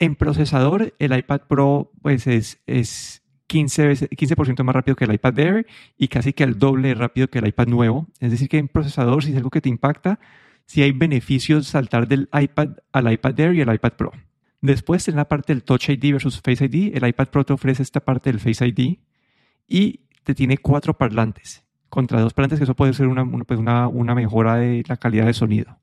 en 0.00 0.16
procesador, 0.16 0.94
el 0.98 1.16
iPad 1.16 1.42
Pro 1.46 1.92
pues 2.02 2.26
es, 2.26 2.60
es 2.66 3.22
15 3.46 3.86
veces, 3.86 4.10
15% 4.10 4.64
más 4.64 4.74
rápido 4.74 4.96
que 4.96 5.04
el 5.04 5.12
iPad 5.12 5.38
Air 5.38 5.66
y 5.98 6.08
casi 6.08 6.32
que 6.32 6.42
el 6.42 6.58
doble 6.58 6.94
rápido 6.94 7.28
que 7.28 7.38
el 7.38 7.46
iPad 7.46 7.68
nuevo. 7.68 8.08
Es 8.18 8.30
decir, 8.30 8.48
que 8.48 8.58
en 8.58 8.68
procesador, 8.68 9.22
si 9.22 9.30
es 9.30 9.36
algo 9.36 9.50
que 9.50 9.60
te 9.60 9.68
impacta, 9.68 10.18
si 10.64 10.82
hay 10.82 10.92
beneficios 10.92 11.66
saltar 11.68 12.08
del 12.08 12.30
iPad 12.32 12.78
al 12.92 13.12
iPad 13.12 13.38
Air 13.38 13.54
y 13.54 13.60
el 13.60 13.72
iPad 13.72 13.92
Pro. 13.92 14.12
Después, 14.62 15.06
en 15.08 15.16
la 15.16 15.28
parte 15.28 15.52
del 15.52 15.64
Touch 15.64 15.90
ID 15.90 16.12
versus 16.12 16.40
Face 16.40 16.64
ID, 16.64 16.96
el 16.96 17.06
iPad 17.06 17.28
Pro 17.28 17.44
te 17.44 17.52
ofrece 17.52 17.82
esta 17.82 18.00
parte 18.00 18.32
del 18.32 18.40
Face 18.40 18.66
ID 18.66 18.98
y 19.68 20.00
te 20.24 20.34
tiene 20.34 20.56
cuatro 20.56 20.96
parlantes 20.96 21.62
contra 21.90 22.20
dos 22.20 22.32
parlantes, 22.32 22.58
que 22.58 22.64
eso 22.64 22.74
puede 22.74 22.94
ser 22.94 23.08
una, 23.08 23.22
una, 23.22 23.44
pues 23.44 23.60
una 23.60 24.14
mejora 24.14 24.56
de 24.56 24.82
la 24.88 24.96
calidad 24.96 25.26
de 25.26 25.34
sonido. 25.34 25.76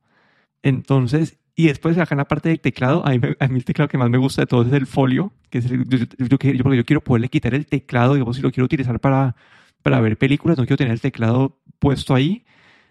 Entonces, 0.64 1.38
y 1.56 1.68
después 1.68 1.98
acá 1.98 2.16
en 2.16 2.20
la 2.20 2.28
parte 2.28 2.50
del 2.50 2.60
teclado, 2.62 3.06
a 3.06 3.12
mí, 3.12 3.20
a 3.40 3.48
mí 3.48 3.58
el 3.58 3.66
teclado 3.66 3.90
que 3.90 3.98
más 3.98 4.10
me 4.10 4.18
gusta 4.18 4.44
de 4.44 4.48
todos 4.48 4.68
es 4.68 4.74
el 4.74 4.86
folio, 4.88 5.34
que 5.50 5.60
es 5.60 5.66
el, 5.72 5.88
yo, 5.88 5.98
yo- 6.00 6.06
yo 6.18 6.64
porque 6.64 6.78
yo 6.78 6.86
quiero 6.86 7.04
poderle 7.04 7.30
quitar 7.30 7.54
el 7.56 7.66
teclado, 7.66 8.14
digamos, 8.16 8.36
si 8.36 8.42
lo 8.42 8.52
quiero 8.52 8.66
utilizar 8.66 9.00
para, 9.00 9.36
para 9.82 10.00
ver 10.02 10.18
películas, 10.18 10.58
no 10.58 10.66
quiero 10.66 10.78
tener 10.78 10.94
el 10.94 11.02
teclado 11.02 11.60
puesto 11.80 12.14
ahí. 12.16 12.46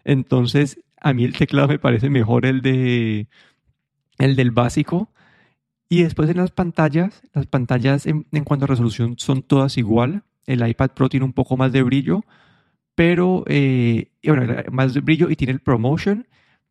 Entonces, 0.04 0.80
a 1.00 1.12
mí 1.12 1.24
el 1.24 1.36
teclado 1.36 1.68
me 1.68 1.78
parece 1.78 2.10
mejor 2.10 2.46
el 2.46 2.62
de 2.62 3.28
el 4.18 4.36
del 4.36 4.50
básico. 4.50 5.10
Y 5.88 6.02
después 6.02 6.30
en 6.30 6.38
las 6.38 6.52
pantallas, 6.52 7.22
las 7.34 7.46
pantallas 7.46 8.06
en, 8.06 8.26
en 8.32 8.44
cuanto 8.44 8.64
a 8.66 8.68
resolución 8.68 9.16
son 9.18 9.42
todas 9.42 9.78
igual. 9.78 10.24
El 10.46 10.66
iPad 10.68 10.90
Pro 10.92 11.08
tiene 11.08 11.26
un 11.26 11.32
poco 11.32 11.56
más 11.56 11.72
de 11.72 11.82
brillo, 11.82 12.24
pero 12.94 13.44
eh, 13.48 14.10
bueno, 14.24 14.46
más 14.72 14.94
de 14.94 15.00
brillo 15.00 15.30
y 15.30 15.36
tiene 15.36 15.52
el 15.54 15.60
ProMotion, 15.60 16.26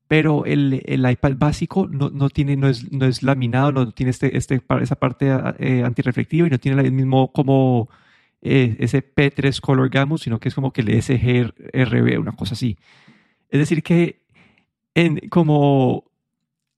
pero 0.07 0.45
el, 0.45 0.81
el 0.85 1.09
iPad 1.09 1.33
básico 1.37 1.87
no, 1.87 2.09
no 2.09 2.29
tiene, 2.29 2.55
no 2.57 2.67
es, 2.67 2.91
no 2.91 3.05
es 3.05 3.23
laminado, 3.23 3.71
no 3.71 3.91
tiene 3.91 4.11
este, 4.11 4.37
este, 4.37 4.61
esa 4.81 4.95
parte 4.95 5.27
eh, 5.59 5.83
antirreflectiva 5.83 6.47
y 6.47 6.51
no 6.51 6.59
tiene 6.59 6.81
el 6.81 6.91
mismo 6.91 7.31
como 7.31 7.89
eh, 8.41 8.75
ese 8.79 9.01
P3 9.01 9.61
Color 9.61 9.89
Gamut, 9.89 10.21
sino 10.21 10.39
que 10.39 10.49
es 10.49 10.55
como 10.55 10.71
que 10.73 10.81
el 10.81 11.01
sGRB, 11.01 12.19
una 12.19 12.33
cosa 12.33 12.53
así. 12.53 12.77
Es 13.49 13.59
decir 13.59 13.83
que 13.83 14.21
en, 14.95 15.19
como 15.29 16.05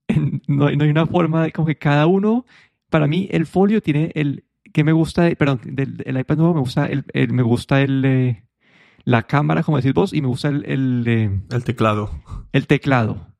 en- 0.07 0.41
no, 0.47 0.71
no 0.71 0.83
hay 0.83 0.89
una 0.89 1.07
forma 1.07 1.43
de 1.43 1.51
como 1.51 1.67
que 1.67 1.77
cada 1.77 2.07
uno, 2.07 2.45
para 2.89 3.07
mí 3.07 3.27
el 3.31 3.45
folio 3.45 3.81
tiene 3.81 4.11
el 4.15 4.43
que 4.73 4.83
me 4.83 4.91
gusta, 4.93 5.29
perdón, 5.37 5.61
del, 5.65 5.97
del 5.97 6.19
iPad 6.19 6.37
nuevo 6.37 6.53
me 6.55 6.59
gusta 6.61 6.87
el, 6.87 7.05
el- 7.13 7.33
me 7.33 7.43
gusta 7.43 7.81
el 7.81 8.05
eh, 8.05 8.43
la 9.07 9.23
cámara, 9.23 9.63
como 9.63 9.77
decís 9.77 9.93
vos, 9.93 10.11
y 10.11 10.21
me 10.21 10.27
gusta 10.27 10.49
el, 10.49 10.65
el, 10.65 11.03
eh, 11.07 11.41
El 11.49 11.63
teclado. 11.63 12.11
el 12.51 12.67
teclado. 12.67 13.33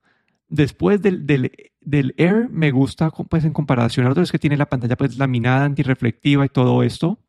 Después 0.47 1.01
del, 1.01 1.27
del, 1.27 1.51
del 1.81 2.15
Air 2.15 2.47
me 2.49 2.71
gusta 2.71 3.09
pues 3.11 3.43
en 3.43 3.51
comparación 3.51 4.07
a 4.07 4.11
otros 4.11 4.31
que 4.31 4.39
tiene 4.39 4.55
la 4.55 4.67
pantalla 4.69 4.95
pues 4.95 5.17
laminada, 5.17 5.65
antirreflectiva 5.65 6.45
y 6.45 6.49
todo 6.49 6.83
esto 6.83 7.19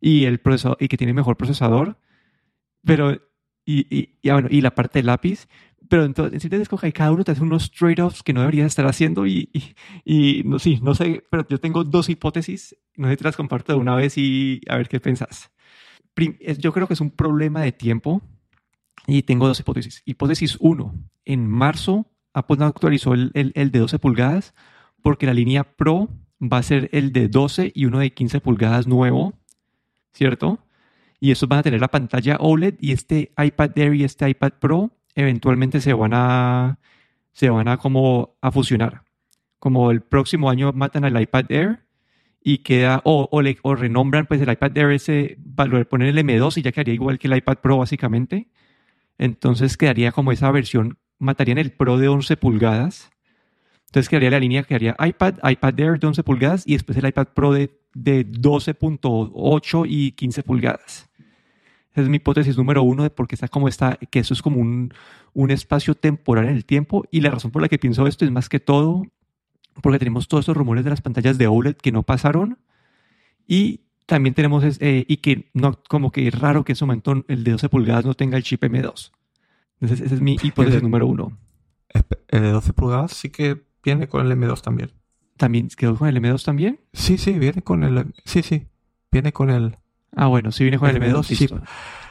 y 0.00 0.24
el 0.24 0.40
procesador 0.40 0.76
y 0.80 0.88
que 0.88 0.96
tiene 0.96 1.12
mejor 1.14 1.36
procesador. 1.36 1.96
Pero 2.82 3.12
y, 3.64 3.86
y, 3.96 4.18
y, 4.20 4.28
ah, 4.28 4.32
bueno, 4.32 4.48
y 4.50 4.60
la 4.60 4.74
parte 4.74 4.98
del 4.98 5.06
lápiz, 5.06 5.46
pero 5.88 6.04
entonces 6.04 6.42
si 6.42 6.48
te 6.48 6.60
escoges 6.60 6.92
cada 6.92 7.12
uno 7.12 7.22
te 7.22 7.30
hace 7.30 7.42
unos 7.44 7.70
trade-offs 7.70 8.24
que 8.24 8.32
no 8.32 8.40
deberías 8.40 8.66
estar 8.66 8.86
haciendo 8.86 9.24
y, 9.24 9.50
y, 9.52 10.40
y 10.40 10.42
no, 10.42 10.58
sí, 10.58 10.80
no 10.82 10.96
sé, 10.96 11.22
pero 11.30 11.46
yo 11.48 11.60
tengo 11.60 11.84
dos 11.84 12.08
hipótesis, 12.08 12.76
no 12.96 13.06
sé 13.06 13.12
si 13.12 13.16
te 13.18 13.24
las 13.24 13.36
comparto 13.36 13.72
de 13.72 13.78
una 13.78 13.94
vez 13.94 14.18
y 14.18 14.62
a 14.68 14.78
ver 14.78 14.88
qué 14.88 14.98
pensás. 14.98 15.52
Yo 16.58 16.72
creo 16.72 16.86
que 16.86 16.94
es 16.94 17.00
un 17.00 17.10
problema 17.10 17.60
de 17.62 17.72
tiempo 17.72 18.22
y 19.06 19.22
tengo 19.22 19.46
dos 19.48 19.60
hipótesis. 19.60 20.02
Hipótesis 20.04 20.56
1. 20.60 20.94
En 21.24 21.46
marzo, 21.48 22.06
Apple 22.32 22.56
no 22.58 22.66
actualizó 22.66 23.14
el, 23.14 23.30
el- 23.34 23.52
el 23.54 23.70
de 23.70 23.78
12 23.80 23.98
pulgadas 23.98 24.54
porque 25.02 25.26
la 25.26 25.34
línea 25.34 25.64
Pro 25.64 26.08
va 26.40 26.58
a 26.58 26.62
ser 26.62 26.88
el 26.92 27.12
de 27.12 27.28
12 27.28 27.72
y 27.74 27.86
uno 27.86 27.98
de 27.98 28.12
15 28.12 28.40
pulgadas 28.40 28.86
nuevo, 28.86 29.34
¿cierto? 30.12 30.58
Y 31.20 31.30
esos 31.30 31.48
van 31.48 31.60
a 31.60 31.62
tener 31.62 31.80
la 31.80 31.88
pantalla 31.90 32.36
OLED 32.38 32.74
y 32.80 32.92
este 32.92 33.32
iPad 33.36 33.76
Air 33.76 33.94
y 33.94 34.04
este 34.04 34.28
iPad 34.28 34.52
Pro 34.60 34.90
eventualmente 35.14 35.80
se 35.80 35.92
van 35.94 36.12
a, 36.14 36.78
se 37.32 37.50
van 37.50 37.68
a 37.68 37.76
como 37.78 38.36
a 38.40 38.50
fusionar. 38.52 39.02
Como 39.58 39.90
el 39.90 40.02
próximo 40.02 40.50
año 40.50 40.72
matan 40.72 41.04
al 41.04 41.20
iPad 41.20 41.46
Air 41.50 41.83
y 42.46 42.58
queda, 42.58 43.00
o, 43.04 43.26
o, 43.32 43.40
le, 43.40 43.56
o 43.62 43.74
renombran 43.74 44.26
pues 44.26 44.38
el 44.42 44.52
iPad 44.52 44.76
Air 44.76 44.92
ese, 44.92 45.38
lo 45.66 45.88
ponen 45.88 46.08
el 46.08 46.18
M2 46.18 46.58
y 46.58 46.62
ya 46.62 46.72
quedaría 46.72 46.92
igual 46.92 47.18
que 47.18 47.26
el 47.26 47.36
iPad 47.38 47.56
Pro 47.56 47.78
básicamente. 47.78 48.48
Entonces 49.16 49.78
quedaría 49.78 50.12
como 50.12 50.30
esa 50.30 50.50
versión, 50.50 50.98
matarían 51.18 51.56
el 51.56 51.72
Pro 51.72 51.96
de 51.96 52.08
11 52.08 52.36
pulgadas. 52.36 53.10
Entonces 53.86 54.10
quedaría 54.10 54.30
la 54.30 54.40
línea 54.40 54.62
que 54.62 54.74
haría 54.74 54.94
iPad, 55.02 55.36
iPad 55.42 55.80
Air 55.80 55.98
de 55.98 56.06
11 56.06 56.22
pulgadas 56.22 56.64
y 56.66 56.74
después 56.74 56.98
el 56.98 57.06
iPad 57.06 57.28
Pro 57.28 57.54
de, 57.54 57.80
de 57.94 58.26
12.8 58.26 59.86
y 59.88 60.12
15 60.12 60.42
pulgadas. 60.42 61.08
Esa 61.92 62.02
es 62.02 62.08
mi 62.10 62.18
hipótesis 62.18 62.58
número 62.58 62.82
uno 62.82 63.04
de 63.04 63.10
por 63.10 63.26
qué 63.26 63.36
está 63.36 63.48
como 63.48 63.68
está, 63.68 63.98
que 64.10 64.18
eso 64.18 64.34
es 64.34 64.42
como 64.42 64.60
un, 64.60 64.92
un 65.32 65.50
espacio 65.50 65.94
temporal 65.94 66.46
en 66.46 66.56
el 66.56 66.66
tiempo. 66.66 67.06
Y 67.10 67.22
la 67.22 67.30
razón 67.30 67.52
por 67.52 67.62
la 67.62 67.68
que 67.68 67.78
pienso 67.78 68.06
esto 68.06 68.26
es 68.26 68.30
más 68.30 68.50
que 68.50 68.60
todo 68.60 69.06
porque 69.82 69.98
tenemos 69.98 70.28
todos 70.28 70.42
estos 70.42 70.56
rumores 70.56 70.84
de 70.84 70.90
las 70.90 71.00
pantallas 71.00 71.38
de 71.38 71.46
OLED 71.46 71.76
que 71.76 71.92
no 71.92 72.02
pasaron. 72.02 72.58
Y 73.46 73.80
también 74.06 74.34
tenemos, 74.34 74.64
eh, 74.80 75.04
y 75.08 75.16
que 75.18 75.50
no, 75.54 75.80
como 75.88 76.10
que 76.10 76.28
es 76.28 76.38
raro 76.38 76.64
que 76.64 76.72
en 76.72 76.74
ese 76.74 76.84
momento 76.84 77.24
el 77.28 77.44
de 77.44 77.52
12 77.52 77.68
pulgadas 77.68 78.04
no 78.04 78.14
tenga 78.14 78.36
el 78.36 78.42
chip 78.42 78.62
M2. 78.62 79.12
Entonces, 79.80 80.06
esa 80.06 80.14
es 80.14 80.20
mi 80.20 80.36
hipótesis 80.42 80.76
de, 80.76 80.82
número 80.82 81.06
uno. 81.06 81.36
El 82.28 82.42
de 82.42 82.50
12 82.50 82.72
pulgadas 82.72 83.12
sí 83.12 83.30
que 83.30 83.62
viene 83.82 84.08
con 84.08 84.26
el 84.26 84.38
M2 84.38 84.60
también. 84.60 84.92
¿También 85.36 85.68
quedó 85.68 85.96
con 85.96 86.08
el 86.08 86.16
M2 86.16 86.44
también? 86.44 86.80
Sí, 86.92 87.18
sí, 87.18 87.32
viene 87.38 87.62
con 87.62 87.82
el. 87.82 88.14
Sí, 88.24 88.42
sí. 88.42 88.66
Viene 89.10 89.32
con 89.32 89.50
el. 89.50 89.76
Ah, 90.16 90.26
bueno, 90.26 90.52
sí 90.52 90.64
viene 90.64 90.78
con 90.78 90.90
el, 90.90 91.02
el 91.02 91.14
M2, 91.14 91.24
sí. 91.24 91.48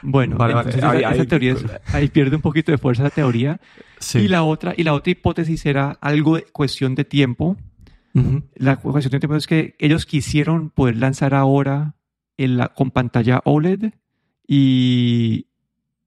Bueno, 0.02 0.36
vale. 0.36 0.70
Esa, 0.70 0.90
ahí, 0.90 0.98
esa 0.98 1.08
ahí, 1.08 1.26
teoría 1.26 1.52
es, 1.52 1.64
ahí 1.92 2.08
pierde 2.08 2.36
un 2.36 2.42
poquito 2.42 2.70
de 2.72 2.78
fuerza 2.78 3.02
la 3.02 3.10
teoría. 3.10 3.60
Sí. 3.98 4.18
Y 4.18 4.28
la 4.28 4.42
otra, 4.42 4.74
y 4.76 4.82
la 4.82 4.92
otra 4.92 5.10
hipótesis 5.12 5.64
era 5.64 5.92
algo 6.00 6.36
de 6.36 6.42
cuestión 6.44 6.94
de 6.94 7.04
tiempo. 7.04 7.56
Uh 8.12 8.20
-huh. 8.20 8.42
La 8.54 8.76
cuestión 8.76 9.12
de 9.12 9.20
tiempo 9.20 9.36
es 9.36 9.46
que 9.46 9.74
ellos 9.78 10.04
quisieron 10.06 10.70
poder 10.70 10.96
lanzar 10.96 11.34
ahora 11.34 11.94
en 12.36 12.58
la, 12.58 12.68
con 12.68 12.90
pantalla 12.90 13.40
OLED 13.44 13.92
y, 14.46 15.46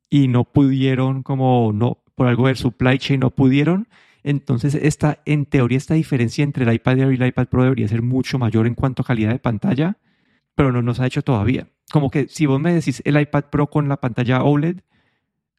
y 0.09 0.27
no 0.27 0.43
pudieron, 0.43 1.23
como 1.23 1.71
no, 1.73 2.03
por 2.15 2.27
algo 2.27 2.47
del 2.47 2.55
supply 2.57 2.97
chain 2.99 3.19
no 3.21 3.31
pudieron. 3.31 3.87
Entonces, 4.23 4.75
esta, 4.75 5.21
en 5.25 5.45
teoría, 5.45 5.77
esta 5.77 5.93
diferencia 5.93 6.43
entre 6.43 6.65
el 6.65 6.73
iPad 6.73 6.99
Air 6.99 7.13
y 7.13 7.15
el 7.15 7.27
iPad 7.27 7.47
Pro 7.47 7.63
debería 7.63 7.87
ser 7.87 8.01
mucho 8.01 8.37
mayor 8.37 8.67
en 8.67 8.75
cuanto 8.75 9.01
a 9.01 9.05
calidad 9.05 9.31
de 9.31 9.39
pantalla, 9.39 9.97
pero 10.53 10.71
no 10.71 10.81
nos 10.81 10.99
ha 10.99 11.07
hecho 11.07 11.21
todavía. 11.21 11.67
Como 11.91 12.09
que 12.09 12.27
si 12.27 12.45
vos 12.45 12.59
me 12.59 12.73
decís 12.73 13.01
el 13.05 13.19
iPad 13.19 13.45
Pro 13.45 13.67
con 13.67 13.87
la 13.87 13.97
pantalla 13.97 14.43
OLED, 14.43 14.79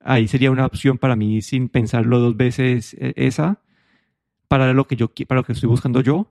ahí 0.01 0.29
sería 0.29 0.51
una 0.51 0.67
opción 0.67 0.99
para 0.99 1.17
mí 1.17 1.43
sin 1.43 1.69
pensarlo 1.69 2.19
dos 2.19 2.37
veces 2.37 2.97
esa, 2.99 3.61
para 4.49 4.73
lo 4.73 4.87
que 4.87 4.97
yo 4.97 5.11
para 5.27 5.41
lo 5.41 5.45
que 5.45 5.53
estoy 5.53 5.69
buscando 5.69 6.01
yo, 6.01 6.29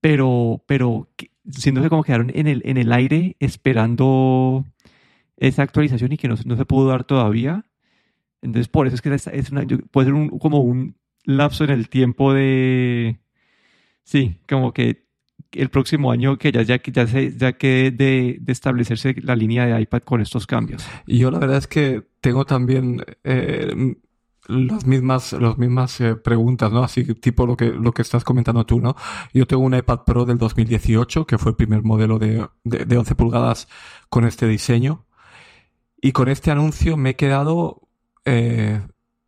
pero, 0.00 0.62
pero 0.66 1.08
siendo 1.50 1.82
que 1.82 1.88
como 1.88 2.02
quedaron 2.02 2.30
en 2.34 2.46
el, 2.46 2.62
en 2.64 2.76
el 2.76 2.92
aire 2.92 3.36
esperando 3.40 4.64
esa 5.36 5.62
actualización 5.62 6.12
y 6.12 6.16
que 6.16 6.28
no, 6.28 6.36
no 6.44 6.56
se 6.56 6.64
pudo 6.64 6.88
dar 6.88 7.04
todavía. 7.04 7.66
Entonces, 8.42 8.68
por 8.68 8.86
eso 8.86 8.96
es 8.96 9.02
que 9.02 9.12
es 9.14 9.50
una, 9.50 9.66
puede 9.90 10.06
ser 10.06 10.14
un, 10.14 10.38
como 10.38 10.60
un 10.60 10.96
lapso 11.24 11.64
en 11.64 11.70
el 11.70 11.88
tiempo 11.88 12.32
de... 12.32 13.18
Sí, 14.04 14.38
como 14.48 14.72
que 14.72 15.05
el 15.60 15.70
próximo 15.70 16.10
año 16.10 16.38
que 16.38 16.52
ya, 16.52 16.62
ya, 16.62 16.80
ya, 16.82 17.04
ya 17.04 17.52
quede 17.52 17.90
de, 17.90 18.40
establecerse 18.46 19.14
la 19.22 19.36
línea 19.36 19.66
de 19.66 19.80
iPad 19.80 20.02
con 20.02 20.20
estos 20.20 20.46
cambios. 20.46 20.86
Y 21.06 21.18
yo 21.18 21.30
la 21.30 21.38
verdad 21.38 21.58
es 21.58 21.66
que 21.66 22.02
tengo 22.20 22.44
también 22.44 23.04
eh, 23.24 23.96
las 24.48 24.86
mismas, 24.86 25.32
las 25.32 25.58
mismas 25.58 26.00
eh, 26.00 26.16
preguntas, 26.16 26.70
¿no? 26.70 26.82
Así 26.82 27.04
tipo 27.14 27.46
lo 27.46 27.56
que, 27.56 27.66
lo 27.66 27.92
que 27.92 28.02
estás 28.02 28.24
comentando 28.24 28.64
tú, 28.64 28.80
¿no? 28.80 28.96
Yo 29.32 29.46
tengo 29.46 29.62
un 29.62 29.74
iPad 29.74 30.00
Pro 30.04 30.24
del 30.24 30.38
2018, 30.38 31.26
que 31.26 31.38
fue 31.38 31.50
el 31.50 31.56
primer 31.56 31.82
modelo 31.82 32.18
de, 32.18 32.46
de, 32.64 32.84
de 32.84 32.98
11 32.98 33.14
pulgadas 33.14 33.68
con 34.08 34.24
este 34.24 34.46
diseño. 34.46 35.06
Y 36.00 36.12
con 36.12 36.28
este 36.28 36.50
anuncio 36.50 36.96
me 36.96 37.10
he 37.10 37.16
quedado 37.16 37.88
eh, 38.24 38.80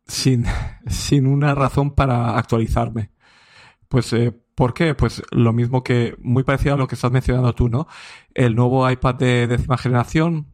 sin, 0.05 0.45
sin 0.87 1.27
una 1.27 1.55
razón 1.55 1.95
para 1.95 2.37
actualizarme. 2.37 3.11
Pues, 3.87 4.13
eh, 4.13 4.33
¿por 4.59 4.73
qué? 4.73 4.93
Pues 4.93 5.23
lo 5.31 5.53
mismo 5.53 5.85
que, 5.85 6.17
muy 6.19 6.43
parecido 6.43 6.73
a 6.73 6.77
lo 6.77 6.85
que 6.85 6.95
estás 6.95 7.13
mencionando 7.13 7.55
tú, 7.55 7.69
¿no? 7.69 7.87
El 8.33 8.55
nuevo 8.55 8.91
iPad 8.91 9.15
de 9.15 9.47
décima 9.47 9.77
generación, 9.77 10.47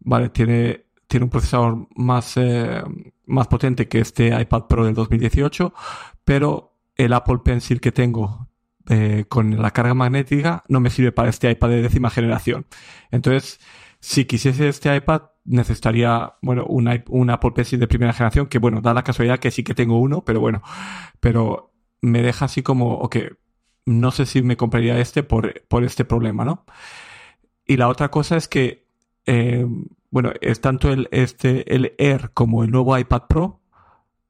vale, 0.00 0.30
tiene, 0.30 0.86
tiene 1.08 1.24
un 1.24 1.30
procesador 1.30 1.86
más, 1.94 2.38
eh, 2.38 2.82
más 3.26 3.46
potente 3.48 3.86
que 3.86 3.98
este 3.98 4.28
iPad 4.28 4.62
Pro 4.62 4.86
del 4.86 4.94
2018, 4.94 5.74
pero 6.24 6.78
el 6.96 7.12
Apple 7.12 7.40
Pencil 7.44 7.82
que 7.82 7.92
tengo 7.92 8.48
eh, 8.88 9.26
con 9.28 9.60
la 9.60 9.72
carga 9.72 9.92
magnética 9.92 10.64
no 10.68 10.80
me 10.80 10.88
sirve 10.88 11.12
para 11.12 11.28
este 11.28 11.50
iPad 11.50 11.68
de 11.68 11.82
décima 11.82 12.08
generación. 12.08 12.64
Entonces, 13.10 13.60
si 14.00 14.24
quisiese 14.24 14.70
este 14.70 14.96
iPad, 14.96 15.20
necesitaría, 15.44 16.32
bueno, 16.40 16.64
un, 16.64 16.88
un 17.08 17.28
Apple 17.28 17.50
Pencil 17.50 17.78
de 17.78 17.88
primera 17.88 18.14
generación, 18.14 18.46
que 18.46 18.58
bueno, 18.58 18.80
da 18.80 18.94
la 18.94 19.04
casualidad 19.04 19.38
que 19.38 19.50
sí 19.50 19.62
que 19.62 19.74
tengo 19.74 20.00
uno, 20.00 20.24
pero 20.24 20.40
bueno, 20.40 20.62
pero 21.20 21.73
me 22.04 22.22
deja 22.22 22.44
así 22.44 22.62
como, 22.62 22.94
ok, 22.98 23.16
no 23.86 24.10
sé 24.10 24.26
si 24.26 24.42
me 24.42 24.56
compraría 24.56 24.98
este 25.00 25.22
por, 25.22 25.62
por 25.68 25.84
este 25.84 26.04
problema, 26.04 26.44
¿no? 26.44 26.64
Y 27.66 27.76
la 27.76 27.88
otra 27.88 28.10
cosa 28.10 28.36
es 28.36 28.46
que, 28.48 28.86
eh, 29.26 29.66
bueno, 30.10 30.32
es 30.40 30.60
tanto 30.60 30.92
el, 30.92 31.08
este, 31.12 31.74
el 31.74 31.94
Air 31.98 32.30
como 32.34 32.62
el 32.62 32.70
nuevo 32.70 32.96
iPad 32.96 33.22
Pro 33.28 33.60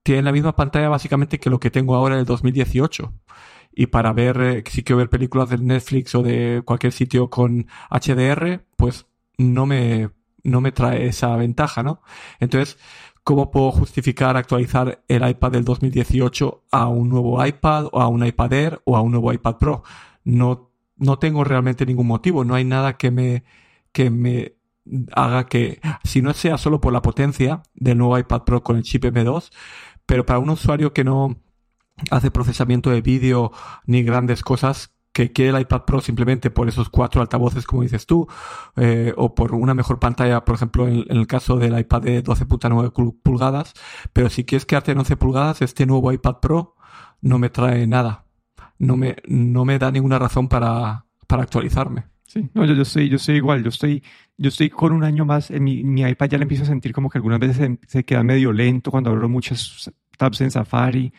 tienen 0.04 0.24
la 0.26 0.32
misma 0.32 0.54
pantalla 0.54 0.88
básicamente 0.88 1.40
que 1.40 1.50
lo 1.50 1.58
que 1.58 1.70
tengo 1.70 1.96
ahora 1.96 2.14
en 2.14 2.20
el 2.20 2.26
2018. 2.26 3.12
Y 3.72 3.86
para 3.86 4.12
ver, 4.12 4.40
eh, 4.40 4.64
si 4.70 4.84
quiero 4.84 4.98
ver 4.98 5.10
películas 5.10 5.48
de 5.50 5.58
Netflix 5.58 6.14
o 6.14 6.22
de 6.22 6.62
cualquier 6.64 6.92
sitio 6.92 7.28
con 7.28 7.66
HDR, 7.90 8.64
pues 8.76 9.06
no 9.36 9.66
me, 9.66 10.10
no 10.44 10.60
me 10.60 10.72
trae 10.72 11.06
esa 11.06 11.34
ventaja, 11.36 11.82
¿no? 11.82 12.02
Entonces, 12.38 12.78
¿cómo 13.24 13.50
puedo 13.50 13.72
justificar 13.72 14.36
actualizar 14.36 15.02
el 15.08 15.28
iPad 15.28 15.52
del 15.52 15.64
2018 15.64 16.64
a 16.70 16.88
un 16.88 17.08
nuevo 17.08 17.44
iPad 17.44 17.86
o 17.90 18.00
a 18.00 18.08
un 18.08 18.24
iPad 18.24 18.52
Air 18.52 18.82
o 18.84 18.96
a 18.96 19.00
un 19.00 19.12
nuevo 19.12 19.32
iPad 19.32 19.56
Pro? 19.56 19.82
No, 20.24 20.70
no 20.96 21.18
tengo 21.18 21.42
realmente 21.42 21.86
ningún 21.86 22.06
motivo, 22.06 22.44
no 22.44 22.54
hay 22.54 22.64
nada 22.64 22.96
que 22.98 23.10
me, 23.10 23.44
que 23.92 24.10
me 24.10 24.56
haga 25.12 25.46
que, 25.46 25.80
si 26.04 26.22
no 26.22 26.32
sea 26.34 26.58
solo 26.58 26.80
por 26.80 26.92
la 26.92 27.02
potencia 27.02 27.62
del 27.74 27.98
nuevo 27.98 28.18
iPad 28.18 28.42
Pro 28.42 28.62
con 28.62 28.76
el 28.76 28.82
chip 28.82 29.04
M2, 29.04 29.50
pero 30.06 30.26
para 30.26 30.38
un 30.38 30.50
usuario 30.50 30.92
que 30.92 31.04
no 31.04 31.36
hace 32.10 32.30
procesamiento 32.30 32.90
de 32.90 33.00
vídeo 33.00 33.52
ni 33.86 34.02
grandes 34.02 34.42
cosas, 34.42 34.93
que 35.14 35.32
quiere 35.32 35.56
el 35.56 35.62
iPad 35.62 35.82
Pro 35.84 36.00
simplemente 36.00 36.50
por 36.50 36.68
esos 36.68 36.90
cuatro 36.90 37.22
altavoces, 37.22 37.64
como 37.64 37.82
dices 37.82 38.04
tú, 38.04 38.26
eh, 38.76 39.14
o 39.16 39.32
por 39.34 39.54
una 39.54 39.72
mejor 39.72 40.00
pantalla, 40.00 40.44
por 40.44 40.56
ejemplo, 40.56 40.88
en, 40.88 41.04
el 41.08 41.26
caso 41.28 41.56
del 41.56 41.78
iPad 41.78 42.02
de 42.02 42.22
12.9 42.22 43.20
pulgadas. 43.22 43.74
Pero 44.12 44.28
si 44.28 44.44
quieres 44.44 44.66
quedarte 44.66 44.90
en 44.90 44.98
11 44.98 45.16
pulgadas, 45.16 45.62
este 45.62 45.86
nuevo 45.86 46.12
iPad 46.12 46.40
Pro 46.40 46.74
no 47.22 47.38
me 47.38 47.48
trae 47.48 47.86
nada. 47.86 48.26
No 48.78 48.96
me, 48.96 49.16
no 49.28 49.64
me 49.64 49.78
da 49.78 49.92
ninguna 49.92 50.18
razón 50.18 50.48
para, 50.48 51.06
para 51.28 51.44
actualizarme. 51.44 52.06
Sí, 52.24 52.50
no, 52.52 52.64
yo, 52.64 52.74
yo 52.74 52.82
estoy, 52.82 53.08
yo 53.08 53.16
estoy 53.16 53.36
igual, 53.36 53.62
yo 53.62 53.68
estoy, 53.68 54.02
yo 54.36 54.48
estoy 54.48 54.68
con 54.68 54.92
un 54.92 55.04
año 55.04 55.24
más, 55.24 55.52
en 55.52 55.62
mi, 55.62 55.84
mi 55.84 56.02
iPad 56.02 56.28
ya 56.28 56.38
le 56.38 56.42
empiezo 56.42 56.64
a 56.64 56.66
sentir 56.66 56.92
como 56.92 57.08
que 57.08 57.18
algunas 57.18 57.38
veces 57.38 57.56
se, 57.56 57.78
se 57.86 58.04
queda 58.04 58.24
medio 58.24 58.52
lento 58.52 58.90
cuando 58.90 59.10
abro 59.10 59.28
muchas 59.28 59.92
tabs 60.18 60.40
en 60.40 60.50
Safari, 60.50 61.12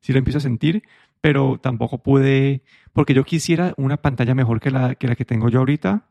sí 0.00 0.12
lo 0.12 0.20
empiezo 0.20 0.38
a 0.38 0.42
sentir, 0.42 0.84
pero 1.20 1.58
tampoco 1.60 1.98
pude, 1.98 2.62
porque 2.92 3.14
yo 3.14 3.24
quisiera 3.24 3.74
una 3.76 3.96
pantalla 3.98 4.34
mejor 4.34 4.60
que 4.60 4.70
la 4.70 4.94
que, 4.94 5.08
la 5.08 5.16
que 5.16 5.24
tengo 5.24 5.48
yo 5.48 5.60
ahorita. 5.60 6.06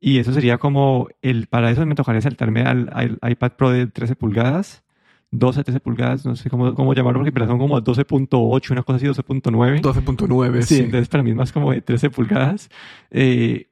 Y 0.00 0.18
eso 0.18 0.32
sería 0.32 0.58
como, 0.58 1.08
el, 1.22 1.46
para 1.46 1.70
eso 1.70 1.86
me 1.86 1.94
tocaría 1.94 2.20
saltarme 2.20 2.62
al, 2.62 2.90
al 2.92 3.18
iPad 3.30 3.52
Pro 3.52 3.70
de 3.70 3.86
13 3.86 4.16
pulgadas, 4.16 4.84
12, 5.30 5.64
13 5.64 5.80
pulgadas, 5.80 6.26
no 6.26 6.36
sé 6.36 6.50
cómo, 6.50 6.74
cómo 6.74 6.92
llamarlo, 6.92 7.24
porque 7.24 7.46
son 7.46 7.58
como 7.58 7.80
12.8, 7.80 8.70
una 8.70 8.82
cosa 8.82 8.96
así, 8.96 9.06
12.9. 9.06 9.80
12.9, 9.80 10.62
sí, 10.62 10.76
sí. 10.76 10.82
entonces 10.82 11.08
para 11.08 11.22
mí 11.22 11.30
es 11.30 11.36
más 11.36 11.52
como 11.52 11.72
de 11.72 11.80
13 11.80 12.10
pulgadas. 12.10 12.68
Eh, 13.10 13.68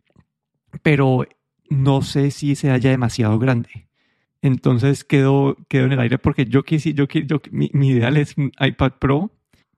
pero 0.81 1.27
no 1.69 2.01
sé 2.01 2.31
si 2.31 2.55
se 2.55 2.71
haya 2.71 2.91
demasiado 2.91 3.39
grande. 3.39 3.89
Entonces 4.41 5.05
quedo, 5.05 5.57
quedo 5.69 5.85
en 5.85 5.93
el 5.93 6.01
aire 6.01 6.19
porque 6.19 6.47
yo 6.47 6.63
quise, 6.63 6.95
yo, 6.95 7.07
yo, 7.07 7.43
mi, 7.51 7.71
mi 7.75 7.91
ideal 7.91 8.17
es 8.17 8.37
un 8.39 8.53
iPad 8.59 8.93
Pro 8.99 9.31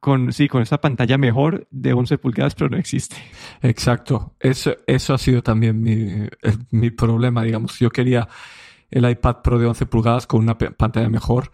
con, 0.04 0.34
sí, 0.34 0.48
con 0.48 0.60
esa 0.60 0.82
pantalla 0.82 1.16
mejor 1.16 1.66
de 1.70 1.94
11 1.94 2.18
pulgadas, 2.18 2.54
pero 2.54 2.68
no 2.68 2.76
existe. 2.76 3.16
Exacto. 3.62 4.34
Eso, 4.38 4.76
eso 4.86 5.14
ha 5.14 5.18
sido 5.18 5.42
también 5.42 5.80
mi, 5.80 6.28
mi 6.70 6.90
problema, 6.90 7.42
digamos. 7.42 7.78
Yo 7.78 7.88
quería 7.88 8.28
el 8.90 9.08
iPad 9.08 9.36
Pro 9.42 9.58
de 9.58 9.64
11 9.64 9.86
pulgadas 9.86 10.26
con 10.26 10.42
una 10.42 10.58
pantalla 10.58 11.08
mejor 11.08 11.52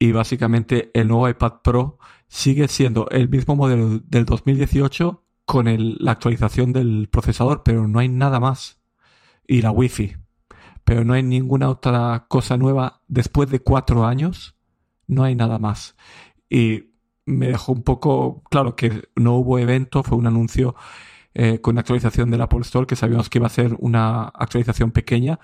y 0.00 0.10
básicamente 0.10 0.90
el 0.92 1.06
nuevo 1.06 1.28
iPad 1.28 1.60
Pro 1.62 2.00
sigue 2.26 2.66
siendo 2.66 3.08
el 3.10 3.28
mismo 3.28 3.54
modelo 3.54 4.00
del 4.00 4.24
2018 4.24 5.22
con 5.44 5.68
el, 5.68 5.96
la 6.00 6.10
actualización 6.10 6.72
del 6.72 7.08
procesador, 7.08 7.62
pero 7.62 7.86
no 7.86 8.00
hay 8.00 8.08
nada 8.08 8.40
más. 8.40 8.80
Y 9.46 9.62
la 9.62 9.70
Wi-Fi. 9.70 10.16
Pero 10.82 11.04
no 11.04 11.12
hay 11.12 11.22
ninguna 11.22 11.68
otra 11.68 12.26
cosa 12.26 12.56
nueva 12.56 13.02
después 13.06 13.48
de 13.50 13.60
cuatro 13.60 14.04
años. 14.04 14.56
No 15.06 15.22
hay 15.22 15.36
nada 15.36 15.60
más. 15.60 15.94
Y 16.50 16.93
me 17.26 17.48
dejó 17.48 17.72
un 17.72 17.82
poco 17.82 18.42
claro 18.50 18.76
que 18.76 19.08
no 19.16 19.34
hubo 19.36 19.58
evento, 19.58 20.02
fue 20.02 20.18
un 20.18 20.26
anuncio 20.26 20.74
eh, 21.34 21.60
con 21.60 21.78
actualización 21.78 22.30
del 22.30 22.42
Apple 22.42 22.60
Store 22.60 22.86
que 22.86 22.96
sabíamos 22.96 23.28
que 23.28 23.38
iba 23.38 23.46
a 23.46 23.50
ser 23.50 23.76
una 23.78 24.24
actualización 24.24 24.92
pequeña, 24.92 25.40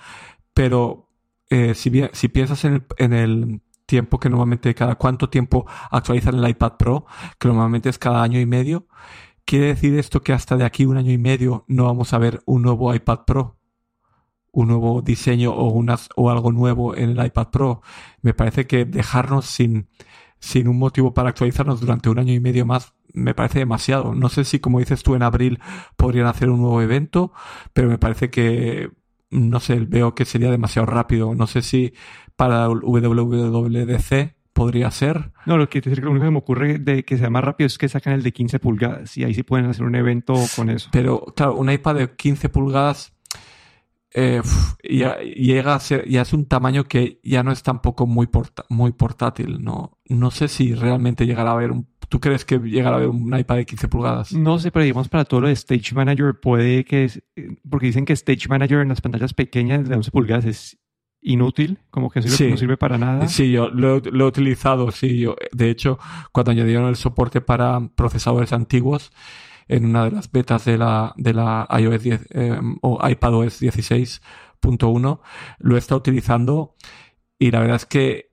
pero 0.54 1.08
eh, 1.50 1.74
si, 1.74 1.90
bien, 1.90 2.10
si 2.12 2.28
piensas 2.28 2.64
en 2.64 2.74
el, 2.74 2.86
en 2.98 3.12
el 3.12 3.62
tiempo 3.86 4.20
que 4.20 4.30
normalmente 4.30 4.74
cada 4.74 4.94
cuánto 4.96 5.28
tiempo 5.30 5.66
actualizan 5.90 6.36
el 6.36 6.48
iPad 6.48 6.74
Pro, 6.78 7.06
que 7.38 7.48
normalmente 7.48 7.88
es 7.88 7.98
cada 7.98 8.22
año 8.22 8.38
y 8.40 8.46
medio, 8.46 8.86
quiere 9.44 9.66
decir 9.66 9.98
esto 9.98 10.22
que 10.22 10.32
hasta 10.32 10.56
de 10.56 10.64
aquí 10.64 10.84
un 10.86 10.96
año 10.96 11.12
y 11.12 11.18
medio 11.18 11.64
no 11.66 11.84
vamos 11.84 12.12
a 12.12 12.18
ver 12.18 12.42
un 12.46 12.62
nuevo 12.62 12.94
iPad 12.94 13.20
Pro 13.26 13.60
un 14.52 14.68
nuevo 14.68 15.02
diseño 15.02 15.52
o 15.52 15.70
unas 15.70 16.08
o 16.16 16.30
algo 16.30 16.52
nuevo 16.52 16.96
en 16.96 17.10
el 17.10 17.26
iPad 17.26 17.48
Pro. 17.48 17.82
Me 18.22 18.34
parece 18.34 18.66
que 18.66 18.84
dejarnos 18.84 19.46
sin 19.46 19.88
sin 20.40 20.68
un 20.68 20.79
motivo 20.79 21.14
para 21.14 21.29
actualizarnos 21.29 21.81
durante 21.81 22.09
un 22.09 22.18
año 22.18 22.33
y 22.33 22.40
medio 22.40 22.66
más 22.66 22.94
me 23.12 23.35
parece 23.35 23.61
demasiado. 23.61 24.14
No 24.14 24.29
sé 24.29 24.44
si, 24.44 24.59
como 24.59 24.79
dices 24.79 25.03
tú, 25.03 25.14
en 25.14 25.22
abril 25.22 25.61
podrían 25.96 26.26
hacer 26.26 26.50
un 26.50 26.61
nuevo 26.61 26.81
evento, 26.83 27.33
pero 27.72 27.88
me 27.88 27.98
parece 27.98 28.31
que, 28.31 28.90
no 29.31 29.61
sé, 29.61 29.81
veo 29.81 30.14
que 30.14 30.24
sería 30.24 30.50
demasiado 30.50 30.87
rápido. 30.87 31.35
No 31.35 31.46
sé 31.46 31.62
si 31.62 31.92
para 32.37 32.68
WWDC 32.68 34.35
podría 34.53 34.90
ser. 34.90 35.33
No, 35.46 35.57
lo 35.57 35.68
que, 35.68 35.81
lo 35.81 36.11
único 36.11 36.26
que 36.26 36.31
me 36.31 36.38
ocurre 36.38 36.79
de 36.79 37.05
que 37.05 37.18
sea 37.18 37.31
más 37.31 37.44
rápido 37.44 37.66
es 37.66 37.79
que 37.79 37.88
sacan 37.88 38.12
el 38.12 38.22
de 38.22 38.33
15 38.33 38.59
pulgadas 38.59 39.16
y 39.16 39.24
ahí 39.24 39.35
sí 39.35 39.42
pueden 39.42 39.66
hacer 39.66 39.85
un 39.85 39.94
evento 39.94 40.35
con 40.57 40.70
eso. 40.70 40.88
Pero, 40.92 41.24
claro, 41.37 41.57
un 41.57 41.70
iPad 41.70 41.94
de 41.96 42.14
15 42.14 42.48
pulgadas 42.48 43.12
eh, 44.12 44.42
ya 44.83 45.18
llega 45.18 45.75
a 45.75 45.81
ser, 45.81 46.09
ya 46.09 46.23
es 46.23 46.33
un 46.33 46.46
tamaño 46.46 46.85
que 46.85 47.20
ya 47.23 47.42
no 47.42 47.53
es 47.53 47.62
tampoco 47.62 48.07
muy, 48.07 48.29
muy 48.68 48.92
portátil. 48.92 49.62
No, 49.62 49.99
no 50.07 50.31
sé 50.31 50.49
si 50.49 50.75
realmente 50.75 51.27
llegará 51.27 51.51
a 51.51 51.55
haber 51.55 51.70
un, 51.73 51.88
¿Tú 52.11 52.18
crees 52.18 52.44
que 52.44 52.59
llegará 52.59 52.96
a 52.96 52.99
haber 52.99 53.09
un 53.09 53.38
iPad 53.38 53.57
de 53.57 53.66
15 53.66 53.88
pulgadas? 53.88 54.33
No 54.33 54.59
sé, 54.59 54.73
pero 54.73 54.85
digamos 54.85 55.09
para 55.09 55.25
todo 55.25 55.42
lo 55.42 55.46
de 55.46 55.53
Stage 55.53 55.94
Manager 55.94 56.40
puede 56.40 56.85
que, 56.85 57.09
porque 57.68 57.87
dicen 57.87 58.05
que 58.05 58.14
Stage 58.14 58.49
Manager 58.49 58.81
en 58.81 58.88
las 58.88 59.01
pantallas 59.01 59.33
pequeñas 59.33 59.88
de 59.88 59.94
11 59.94 60.11
pulgadas 60.11 60.44
es 60.44 60.79
inútil, 61.23 61.79
como 61.90 62.11
que 62.11 62.20
sirve, 62.23 62.51
no 62.51 62.57
sirve 62.57 62.77
para 62.77 62.99
nada. 62.99 63.29
Sí, 63.29 63.53
yo 63.53 63.68
lo, 63.68 64.01
lo, 64.01 64.25
he 64.25 64.29
utilizado, 64.29 64.90
sí. 64.90 65.20
Yo, 65.20 65.37
de 65.53 65.70
hecho, 65.70 66.01
cuando 66.33 66.51
añadieron 66.51 66.88
el 66.88 66.96
soporte 66.96 67.40
para 67.40 67.81
procesadores 67.94 68.53
antiguos, 68.53 69.12
en 69.70 69.87
una 69.87 70.04
de 70.04 70.11
las 70.11 70.30
betas 70.33 70.64
de 70.64 70.76
la, 70.76 71.14
de 71.16 71.33
la 71.33 71.68
iOS 71.78 72.02
10 72.02 72.26
eh, 72.30 72.61
o 72.83 73.09
iPadOS 73.09 73.62
16.1. 73.62 75.20
Lo 75.59 75.76
he 75.76 75.78
estado 75.78 75.98
utilizando 75.98 76.74
y 77.38 77.52
la 77.52 77.61
verdad 77.61 77.76
es 77.76 77.87
que 77.87 78.33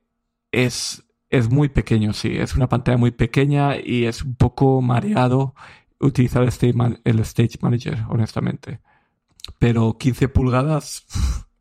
es, 0.52 1.06
es 1.30 1.50
muy 1.52 1.70
pequeño, 1.70 2.14
sí. 2.14 2.36
Es 2.36 2.56
una 2.56 2.68
pantalla 2.68 2.98
muy 2.98 3.12
pequeña 3.12 3.78
y 3.78 4.06
es 4.06 4.24
un 4.24 4.36
poco 4.36 4.82
mareado 4.82 5.54
utilizar 6.00 6.42
el 6.42 6.50
Stage, 6.50 6.74
el 7.04 7.20
stage 7.20 7.60
Manager, 7.62 8.00
honestamente. 8.10 8.80
Pero 9.60 9.96
15 9.98 10.30
pulgadas 10.30 11.06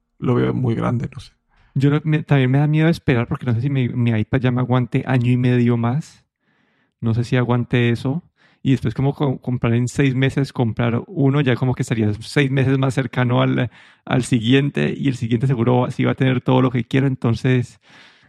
lo 0.19 0.35
veo 0.37 0.55
muy 0.55 0.75
grande, 0.75 1.11
no 1.15 1.21
sé. 1.21 1.33
Yo 1.75 2.01
también 2.25 2.51
me 2.51 2.59
da 2.59 2.67
miedo 2.67 2.89
esperar 2.89 3.29
porque 3.29 3.45
no 3.45 3.53
sé 3.53 3.61
si 3.61 3.69
mi, 3.69 3.91
mi, 3.91 4.11
iPad 4.19 4.41
ya 4.41 4.51
me 4.51 4.63
aguante 4.63 5.05
año 5.07 5.31
y 5.31 5.37
medio 5.37 5.77
más. 5.77 6.25
No 6.99 7.13
sé 7.13 7.25
si 7.25 7.37
aguante 7.37 7.91
eso. 7.91 8.23
Y 8.67 8.73
después 8.73 8.95
como 8.95 9.15
comprar 9.15 9.75
en 9.75 9.87
seis 9.87 10.17
meses, 10.17 10.53
comprar 10.53 11.01
uno, 11.07 11.41
ya 11.41 11.55
como 11.55 11.73
que 11.73 11.83
estaría 11.83 12.13
seis 12.19 12.51
meses 12.51 12.77
más 12.79 12.95
cercano 12.95 13.41
al, 13.41 13.71
al 14.05 14.25
siguiente 14.25 14.93
y 14.97 15.07
el 15.07 15.15
siguiente 15.15 15.47
seguro 15.47 15.87
sí 15.93 16.03
va 16.03 16.11
a 16.11 16.15
tener 16.17 16.41
todo 16.41 16.61
lo 16.61 16.73
que 16.73 16.83
quiero. 16.83 17.07
Entonces, 17.07 17.79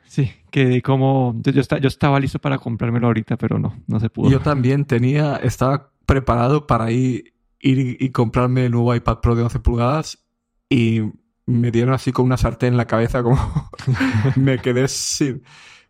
sí, 0.05 0.31
que 0.51 0.83
como 0.83 1.33
yo, 1.41 1.51
yo, 1.53 1.63
yo 1.79 1.87
estaba 1.87 2.19
listo 2.19 2.37
para 2.37 2.59
comprármelo 2.59 3.07
ahorita, 3.07 3.35
pero 3.35 3.57
no, 3.57 3.81
no 3.87 3.99
se 3.99 4.11
pudo. 4.11 4.29
Yo 4.29 4.39
también 4.39 4.85
tenía, 4.85 5.37
estaba 5.37 5.89
preparado 6.05 6.67
para 6.67 6.91
ir, 6.91 7.33
ir 7.59 7.97
y 7.99 8.11
comprarme 8.11 8.67
el 8.67 8.73
nuevo 8.73 8.93
iPad 8.93 9.21
Pro 9.21 9.33
de 9.33 9.41
11 9.41 9.59
pulgadas 9.61 10.23
y 10.69 11.01
me 11.47 11.71
dieron 11.71 11.95
así 11.95 12.11
con 12.11 12.27
una 12.27 12.37
sartén 12.37 12.73
en 12.73 12.77
la 12.77 12.85
cabeza, 12.85 13.23
como 13.23 13.39
me 14.35 14.59
quedé 14.59 14.87
sin, 14.87 15.41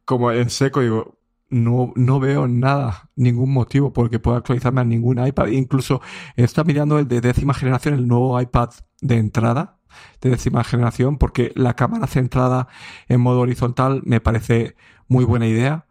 como 0.06 0.32
en 0.32 0.50
seco, 0.50 0.80
digo, 0.80 1.16
no, 1.50 1.94
no 1.96 2.20
veo 2.20 2.48
nada, 2.48 3.10
ningún 3.16 3.52
motivo 3.54 3.94
por 3.94 4.10
que 4.10 4.20
pueda 4.20 4.38
actualizarme 4.38 4.82
a 4.82 4.86
ningún 4.86 5.26
iPad. 5.26 5.48
Incluso 5.48 6.02
está 6.36 6.64
mirando 6.64 7.00
el 7.00 7.08
de 7.08 7.22
décima 7.22 7.54
generación, 7.54 7.94
el 7.96 8.08
nuevo 8.08 8.40
iPad 8.40 8.70
de 9.02 9.18
entrada 9.18 9.80
de 10.22 10.32
décima 10.32 10.64
generación, 10.64 11.18
porque 11.18 11.52
la 11.56 11.76
cámara 11.76 12.08
centrada 12.08 12.68
en 13.08 13.22
modo 13.22 13.42
horizontal 13.42 14.02
me 14.06 14.20
parece 14.20 14.76
muy 15.08 15.26
buena 15.26 15.48
idea. 15.48 15.88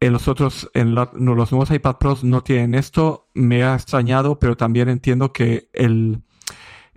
En 0.00 0.12
los 0.12 0.28
otros, 0.28 0.70
en 0.74 0.94
los 0.94 1.12
nuevos 1.14 1.70
iPad 1.70 1.96
Pros 1.98 2.24
no 2.24 2.42
tienen 2.42 2.74
esto. 2.74 3.28
Me 3.34 3.62
ha 3.62 3.74
extrañado, 3.74 4.38
pero 4.38 4.56
también 4.56 4.88
entiendo 4.88 5.32
que 5.32 5.70
el, 5.72 6.22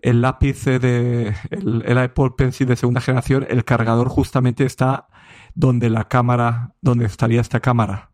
el 0.01 0.21
lápiz 0.21 0.65
de 0.65 1.35
el, 1.51 1.97
Apple 1.97 2.31
Pencil 2.35 2.67
de 2.67 2.75
segunda 2.75 3.01
generación, 3.01 3.45
el 3.49 3.63
cargador 3.63 4.09
justamente 4.09 4.65
está 4.65 5.07
donde 5.55 5.89
la 5.89 6.07
cámara, 6.07 6.75
donde 6.81 7.05
estaría 7.05 7.41
esta 7.41 7.59
cámara. 7.59 8.11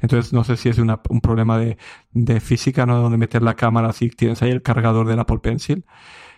Entonces 0.00 0.32
no 0.32 0.44
sé 0.44 0.56
si 0.56 0.68
es 0.68 0.78
un 0.78 1.20
problema 1.20 1.58
de, 1.58 1.76
de, 2.12 2.40
física, 2.40 2.86
¿no? 2.86 3.00
Donde 3.00 3.18
meter 3.18 3.42
la 3.42 3.54
cámara 3.54 3.92
si 3.92 4.08
tienes 4.08 4.40
ahí 4.42 4.50
el 4.50 4.62
cargador 4.62 5.06
del 5.06 5.18
Apple 5.18 5.40
Pencil. 5.40 5.84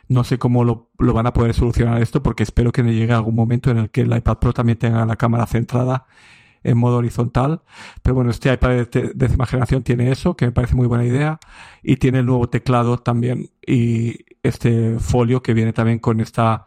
No 0.08 0.24
sé 0.24 0.38
cómo 0.38 0.64
lo, 0.64 0.90
lo, 0.98 1.12
van 1.12 1.26
a 1.26 1.32
poder 1.32 1.52
solucionar 1.52 2.00
esto 2.00 2.22
porque 2.22 2.42
espero 2.44 2.72
que 2.72 2.82
no 2.82 2.90
llegue 2.90 3.12
algún 3.12 3.34
momento 3.34 3.70
en 3.70 3.78
el 3.78 3.90
que 3.90 4.02
el 4.02 4.16
iPad 4.16 4.38
Pro 4.38 4.52
también 4.52 4.78
tenga 4.78 5.04
la 5.04 5.16
cámara 5.16 5.46
centrada 5.46 6.06
en 6.62 6.78
modo 6.78 6.96
horizontal. 6.96 7.62
Pero 8.02 8.14
bueno, 8.14 8.30
este 8.30 8.52
iPad 8.52 8.86
de 8.90 9.12
décima 9.14 9.46
generación 9.46 9.82
tiene 9.82 10.10
eso, 10.10 10.36
que 10.36 10.46
me 10.46 10.52
parece 10.52 10.74
muy 10.74 10.86
buena 10.86 11.04
idea. 11.04 11.38
Y 11.82 11.96
tiene 11.96 12.20
el 12.20 12.26
nuevo 12.26 12.48
teclado 12.48 12.98
también. 12.98 13.50
Y 13.66 14.24
este 14.42 14.98
folio 14.98 15.42
que 15.42 15.54
viene 15.54 15.72
también 15.72 15.98
con 15.98 16.20
esta, 16.20 16.66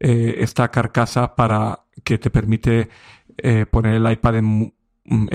eh, 0.00 0.36
esta 0.38 0.70
carcasa 0.70 1.34
para 1.34 1.84
que 2.08 2.16
te 2.16 2.30
permite 2.30 2.88
eh, 3.36 3.66
poner 3.70 3.94
el 3.96 4.10
iPad 4.10 4.36
en, 4.36 4.74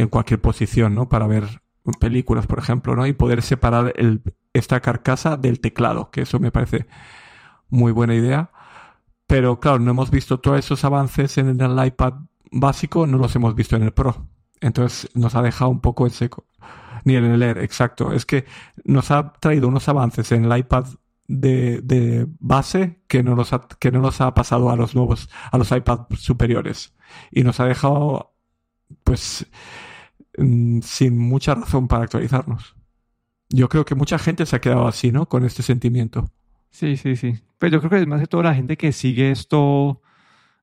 cualquier 0.10 0.42
posición, 0.42 0.96
¿no? 0.96 1.08
Para 1.08 1.28
ver 1.28 1.62
películas, 2.00 2.48
por 2.48 2.58
ejemplo, 2.58 2.96
¿no? 2.96 3.06
Y 3.06 3.14
poder 3.14 3.44
separar 3.44 3.94
esta 4.54 4.80
carcasa 4.80 5.38
del 5.38 5.60
teclado, 5.60 6.10
que 6.10 6.22
eso 6.22 6.40
me 6.40 6.52
parece 6.52 6.88
muy 7.70 7.92
buena 7.92 8.16
idea. 8.16 8.50
Pero 9.28 9.60
claro, 9.60 9.78
no 9.78 9.92
hemos 9.92 10.10
visto 10.10 10.40
todos 10.40 10.58
esos 10.58 10.84
avances 10.84 11.38
en 11.38 11.62
el 11.62 11.86
iPad 11.86 12.14
básico, 12.52 13.06
no 13.06 13.20
los 13.20 13.36
hemos 13.36 13.54
visto 13.54 13.76
en 13.76 13.84
el 13.84 13.92
Pro. 13.92 14.26
Entonces 14.60 15.12
nos 15.14 15.36
ha 15.36 15.44
dejado 15.44 15.70
un 15.70 15.80
poco 15.80 16.08
en 16.08 16.12
seco. 16.12 16.48
Ni 17.04 17.16
en 17.16 17.26
el 17.26 17.44
Air, 17.44 17.60
exacto. 17.60 18.14
Es 18.14 18.26
que 18.26 18.46
nos 18.84 19.12
ha 19.12 19.34
traído 19.34 19.68
unos 19.68 19.88
avances 19.90 20.32
en 20.32 20.46
el 20.46 20.58
iPad 20.58 20.86
de, 21.28 22.28
base 22.40 23.00
que 23.08 23.24
no, 23.24 23.36
los 23.36 23.54
ha, 23.54 23.68
que 23.80 23.92
no 23.92 24.02
nos 24.02 24.22
ha 24.22 24.34
pasado 24.34 24.70
a 24.70 24.76
los 24.76 24.96
nuevos, 24.96 25.30
a 25.52 25.58
los 25.58 25.72
iPad 25.72 26.08
superiores. 26.18 26.94
Y 27.32 27.44
nos 27.44 27.60
ha 27.60 27.66
dejado, 27.66 28.34
pues, 29.04 29.46
mm, 30.38 30.82
sin 30.82 31.18
mucha 31.18 31.56
razón 31.56 31.88
para 31.88 32.04
actualizarnos. 32.04 32.76
Yo 33.50 33.70
creo 33.70 33.86
que 33.86 33.96
mucha 33.96 34.18
gente 34.18 34.46
se 34.46 34.56
ha 34.56 34.62
quedado 34.62 34.88
así, 34.88 35.12
¿no? 35.12 35.28
Con 35.28 35.46
este 35.46 35.64
sentimiento. 35.64 36.30
Sí, 36.72 36.98
sí, 36.98 37.16
sí. 37.16 37.36
Pero 37.60 37.74
yo 37.74 37.80
creo 37.80 37.92
que 37.92 37.98
es 37.98 38.08
más 38.08 38.28
toda 38.28 38.44
la 38.44 38.56
gente 38.56 38.78
que 38.78 38.92
sigue 38.92 39.32
esto 39.32 40.02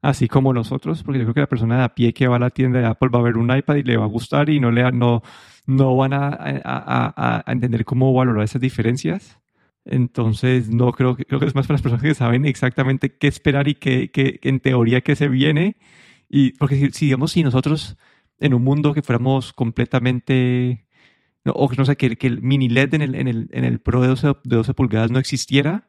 así 0.02 0.28
como 0.28 0.52
nosotros, 0.52 1.02
porque 1.02 1.18
yo 1.18 1.24
creo 1.26 1.34
que 1.34 1.40
la 1.40 1.48
persona 1.48 1.78
de 1.78 1.84
a 1.84 1.94
pie 1.94 2.12
que 2.14 2.26
va 2.26 2.36
a 2.36 2.38
la 2.40 2.50
tienda 2.50 2.80
de 2.80 2.86
Apple 2.86 3.10
va 3.14 3.20
a 3.20 3.22
ver 3.22 3.36
un 3.36 3.54
iPad 3.54 3.76
y 3.76 3.82
le 3.82 3.96
va 3.96 4.04
a 4.04 4.08
gustar 4.08 4.48
y 4.48 4.58
no, 4.58 4.70
le, 4.70 4.90
no, 4.92 5.22
no 5.66 5.96
van 5.96 6.14
a, 6.14 6.28
a, 6.30 7.42
a 7.46 7.52
entender 7.52 7.84
cómo 7.84 8.12
valorar 8.12 8.44
esas 8.44 8.60
diferencias. 8.60 9.39
Entonces, 9.84 10.68
no 10.70 10.92
creo 10.92 11.16
que, 11.16 11.24
creo 11.24 11.40
que 11.40 11.46
es 11.46 11.54
más 11.54 11.66
para 11.66 11.74
las 11.74 11.82
personas 11.82 12.02
que 12.02 12.14
saben 12.14 12.44
exactamente 12.44 13.16
qué 13.16 13.28
esperar 13.28 13.68
y 13.68 13.74
qué, 13.74 14.10
qué 14.10 14.38
en 14.42 14.60
teoría 14.60 15.00
qué 15.00 15.16
se 15.16 15.28
viene. 15.28 15.76
Y 16.28 16.52
porque 16.52 16.76
si, 16.76 16.90
si, 16.90 17.06
digamos, 17.06 17.32
si 17.32 17.42
nosotros 17.42 17.96
en 18.40 18.54
un 18.54 18.62
mundo 18.64 18.94
que 18.94 19.02
fuéramos 19.02 19.52
completamente, 19.52 20.86
no, 21.44 21.52
o 21.52 21.70
no 21.72 21.84
sé, 21.84 21.96
que, 21.96 22.16
que, 22.16 22.26
el 22.26 22.42
mini 22.42 22.68
LED 22.68 22.94
en 22.94 23.02
el, 23.02 23.14
en 23.14 23.28
el, 23.28 23.48
en 23.52 23.64
el 23.64 23.80
Pro 23.80 24.00
de 24.02 24.08
12, 24.08 24.26
de 24.44 24.56
12 24.56 24.74
pulgadas 24.74 25.10
no 25.10 25.18
existiera, 25.18 25.88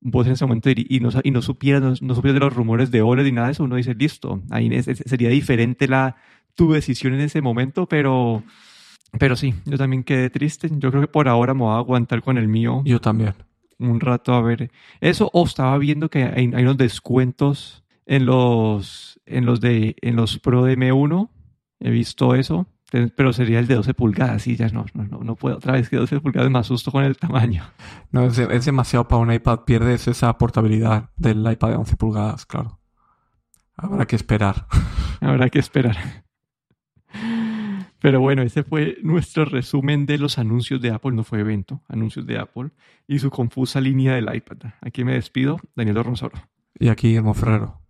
vos 0.00 0.26
en 0.26 0.32
ese 0.32 0.44
momento 0.44 0.70
y, 0.70 1.00
no, 1.00 1.10
y 1.22 1.30
no 1.30 1.42
supieras, 1.42 1.82
no, 1.82 1.94
no 2.00 2.14
supieras 2.14 2.34
de 2.34 2.40
los 2.40 2.54
rumores 2.54 2.90
de 2.90 3.02
OLED 3.02 3.26
y 3.26 3.32
nada 3.32 3.48
de 3.48 3.52
eso, 3.52 3.64
uno 3.64 3.76
dice, 3.76 3.94
listo, 3.94 4.42
ahí 4.50 4.70
sería 4.82 5.28
diferente 5.28 5.88
la, 5.88 6.16
tu 6.54 6.72
decisión 6.72 7.14
en 7.14 7.20
ese 7.20 7.40
momento, 7.40 7.86
pero 7.86 8.42
pero 9.18 9.36
sí, 9.36 9.54
yo 9.66 9.76
también 9.76 10.04
quedé 10.04 10.30
triste. 10.30 10.68
Yo 10.70 10.90
creo 10.90 11.02
que 11.02 11.08
por 11.08 11.28
ahora 11.28 11.54
me 11.54 11.60
voy 11.60 11.74
a 11.74 11.78
aguantar 11.78 12.22
con 12.22 12.38
el 12.38 12.48
mío. 12.48 12.82
Yo 12.84 13.00
también. 13.00 13.34
Un 13.78 14.00
rato 14.00 14.34
a 14.34 14.40
ver. 14.40 14.70
Eso, 15.00 15.30
o 15.32 15.44
estaba 15.44 15.76
viendo 15.78 16.08
que 16.08 16.24
hay, 16.24 16.46
unos 16.48 16.76
descuentos 16.76 17.84
en 18.06 18.26
los, 18.26 19.20
en 19.26 19.44
los 19.44 19.60
de, 19.60 19.96
en 20.00 20.16
los 20.16 20.38
Pro 20.38 20.64
de 20.64 20.78
M1. 20.78 21.28
He 21.80 21.90
visto 21.90 22.34
eso. 22.34 22.66
Pero 23.16 23.32
sería 23.32 23.58
el 23.58 23.66
de 23.66 23.76
12 23.76 23.94
pulgadas 23.94 24.46
y 24.46 24.56
ya 24.56 24.68
no, 24.68 24.84
no, 24.92 25.04
no 25.04 25.34
puedo. 25.34 25.56
Otra 25.56 25.72
vez 25.72 25.88
que 25.88 25.96
12 25.96 26.20
pulgadas 26.20 26.50
me 26.50 26.58
asusto 26.58 26.92
con 26.92 27.04
el 27.04 27.16
tamaño. 27.16 27.64
No, 28.10 28.26
es, 28.26 28.38
es 28.38 28.64
demasiado 28.66 29.08
para 29.08 29.22
un 29.22 29.32
iPad. 29.32 29.60
Pierdes 29.60 30.08
esa 30.08 30.36
portabilidad 30.36 31.10
del 31.16 31.38
iPad 31.50 31.70
de 31.70 31.76
11 31.76 31.96
pulgadas, 31.96 32.44
claro. 32.44 32.80
Habrá 33.76 34.06
que 34.06 34.16
esperar. 34.16 34.66
Habrá 35.20 35.48
que 35.48 35.58
esperar. 35.58 35.96
Pero 38.02 38.20
bueno, 38.20 38.42
ese 38.42 38.64
fue 38.64 38.98
nuestro 39.02 39.44
resumen 39.44 40.06
de 40.06 40.18
los 40.18 40.36
anuncios 40.36 40.82
de 40.82 40.90
Apple, 40.90 41.12
no 41.12 41.22
fue 41.22 41.38
evento, 41.38 41.82
anuncios 41.86 42.26
de 42.26 42.36
Apple 42.36 42.70
y 43.06 43.20
su 43.20 43.30
confusa 43.30 43.80
línea 43.80 44.16
del 44.16 44.34
iPad. 44.34 44.72
Aquí 44.80 45.04
me 45.04 45.14
despido, 45.14 45.58
Daniel 45.76 46.02
Ronsoro. 46.02 46.36
Y 46.78 46.88
aquí, 46.88 47.14
Hermo 47.14 47.32
Ferrero. 47.32 47.81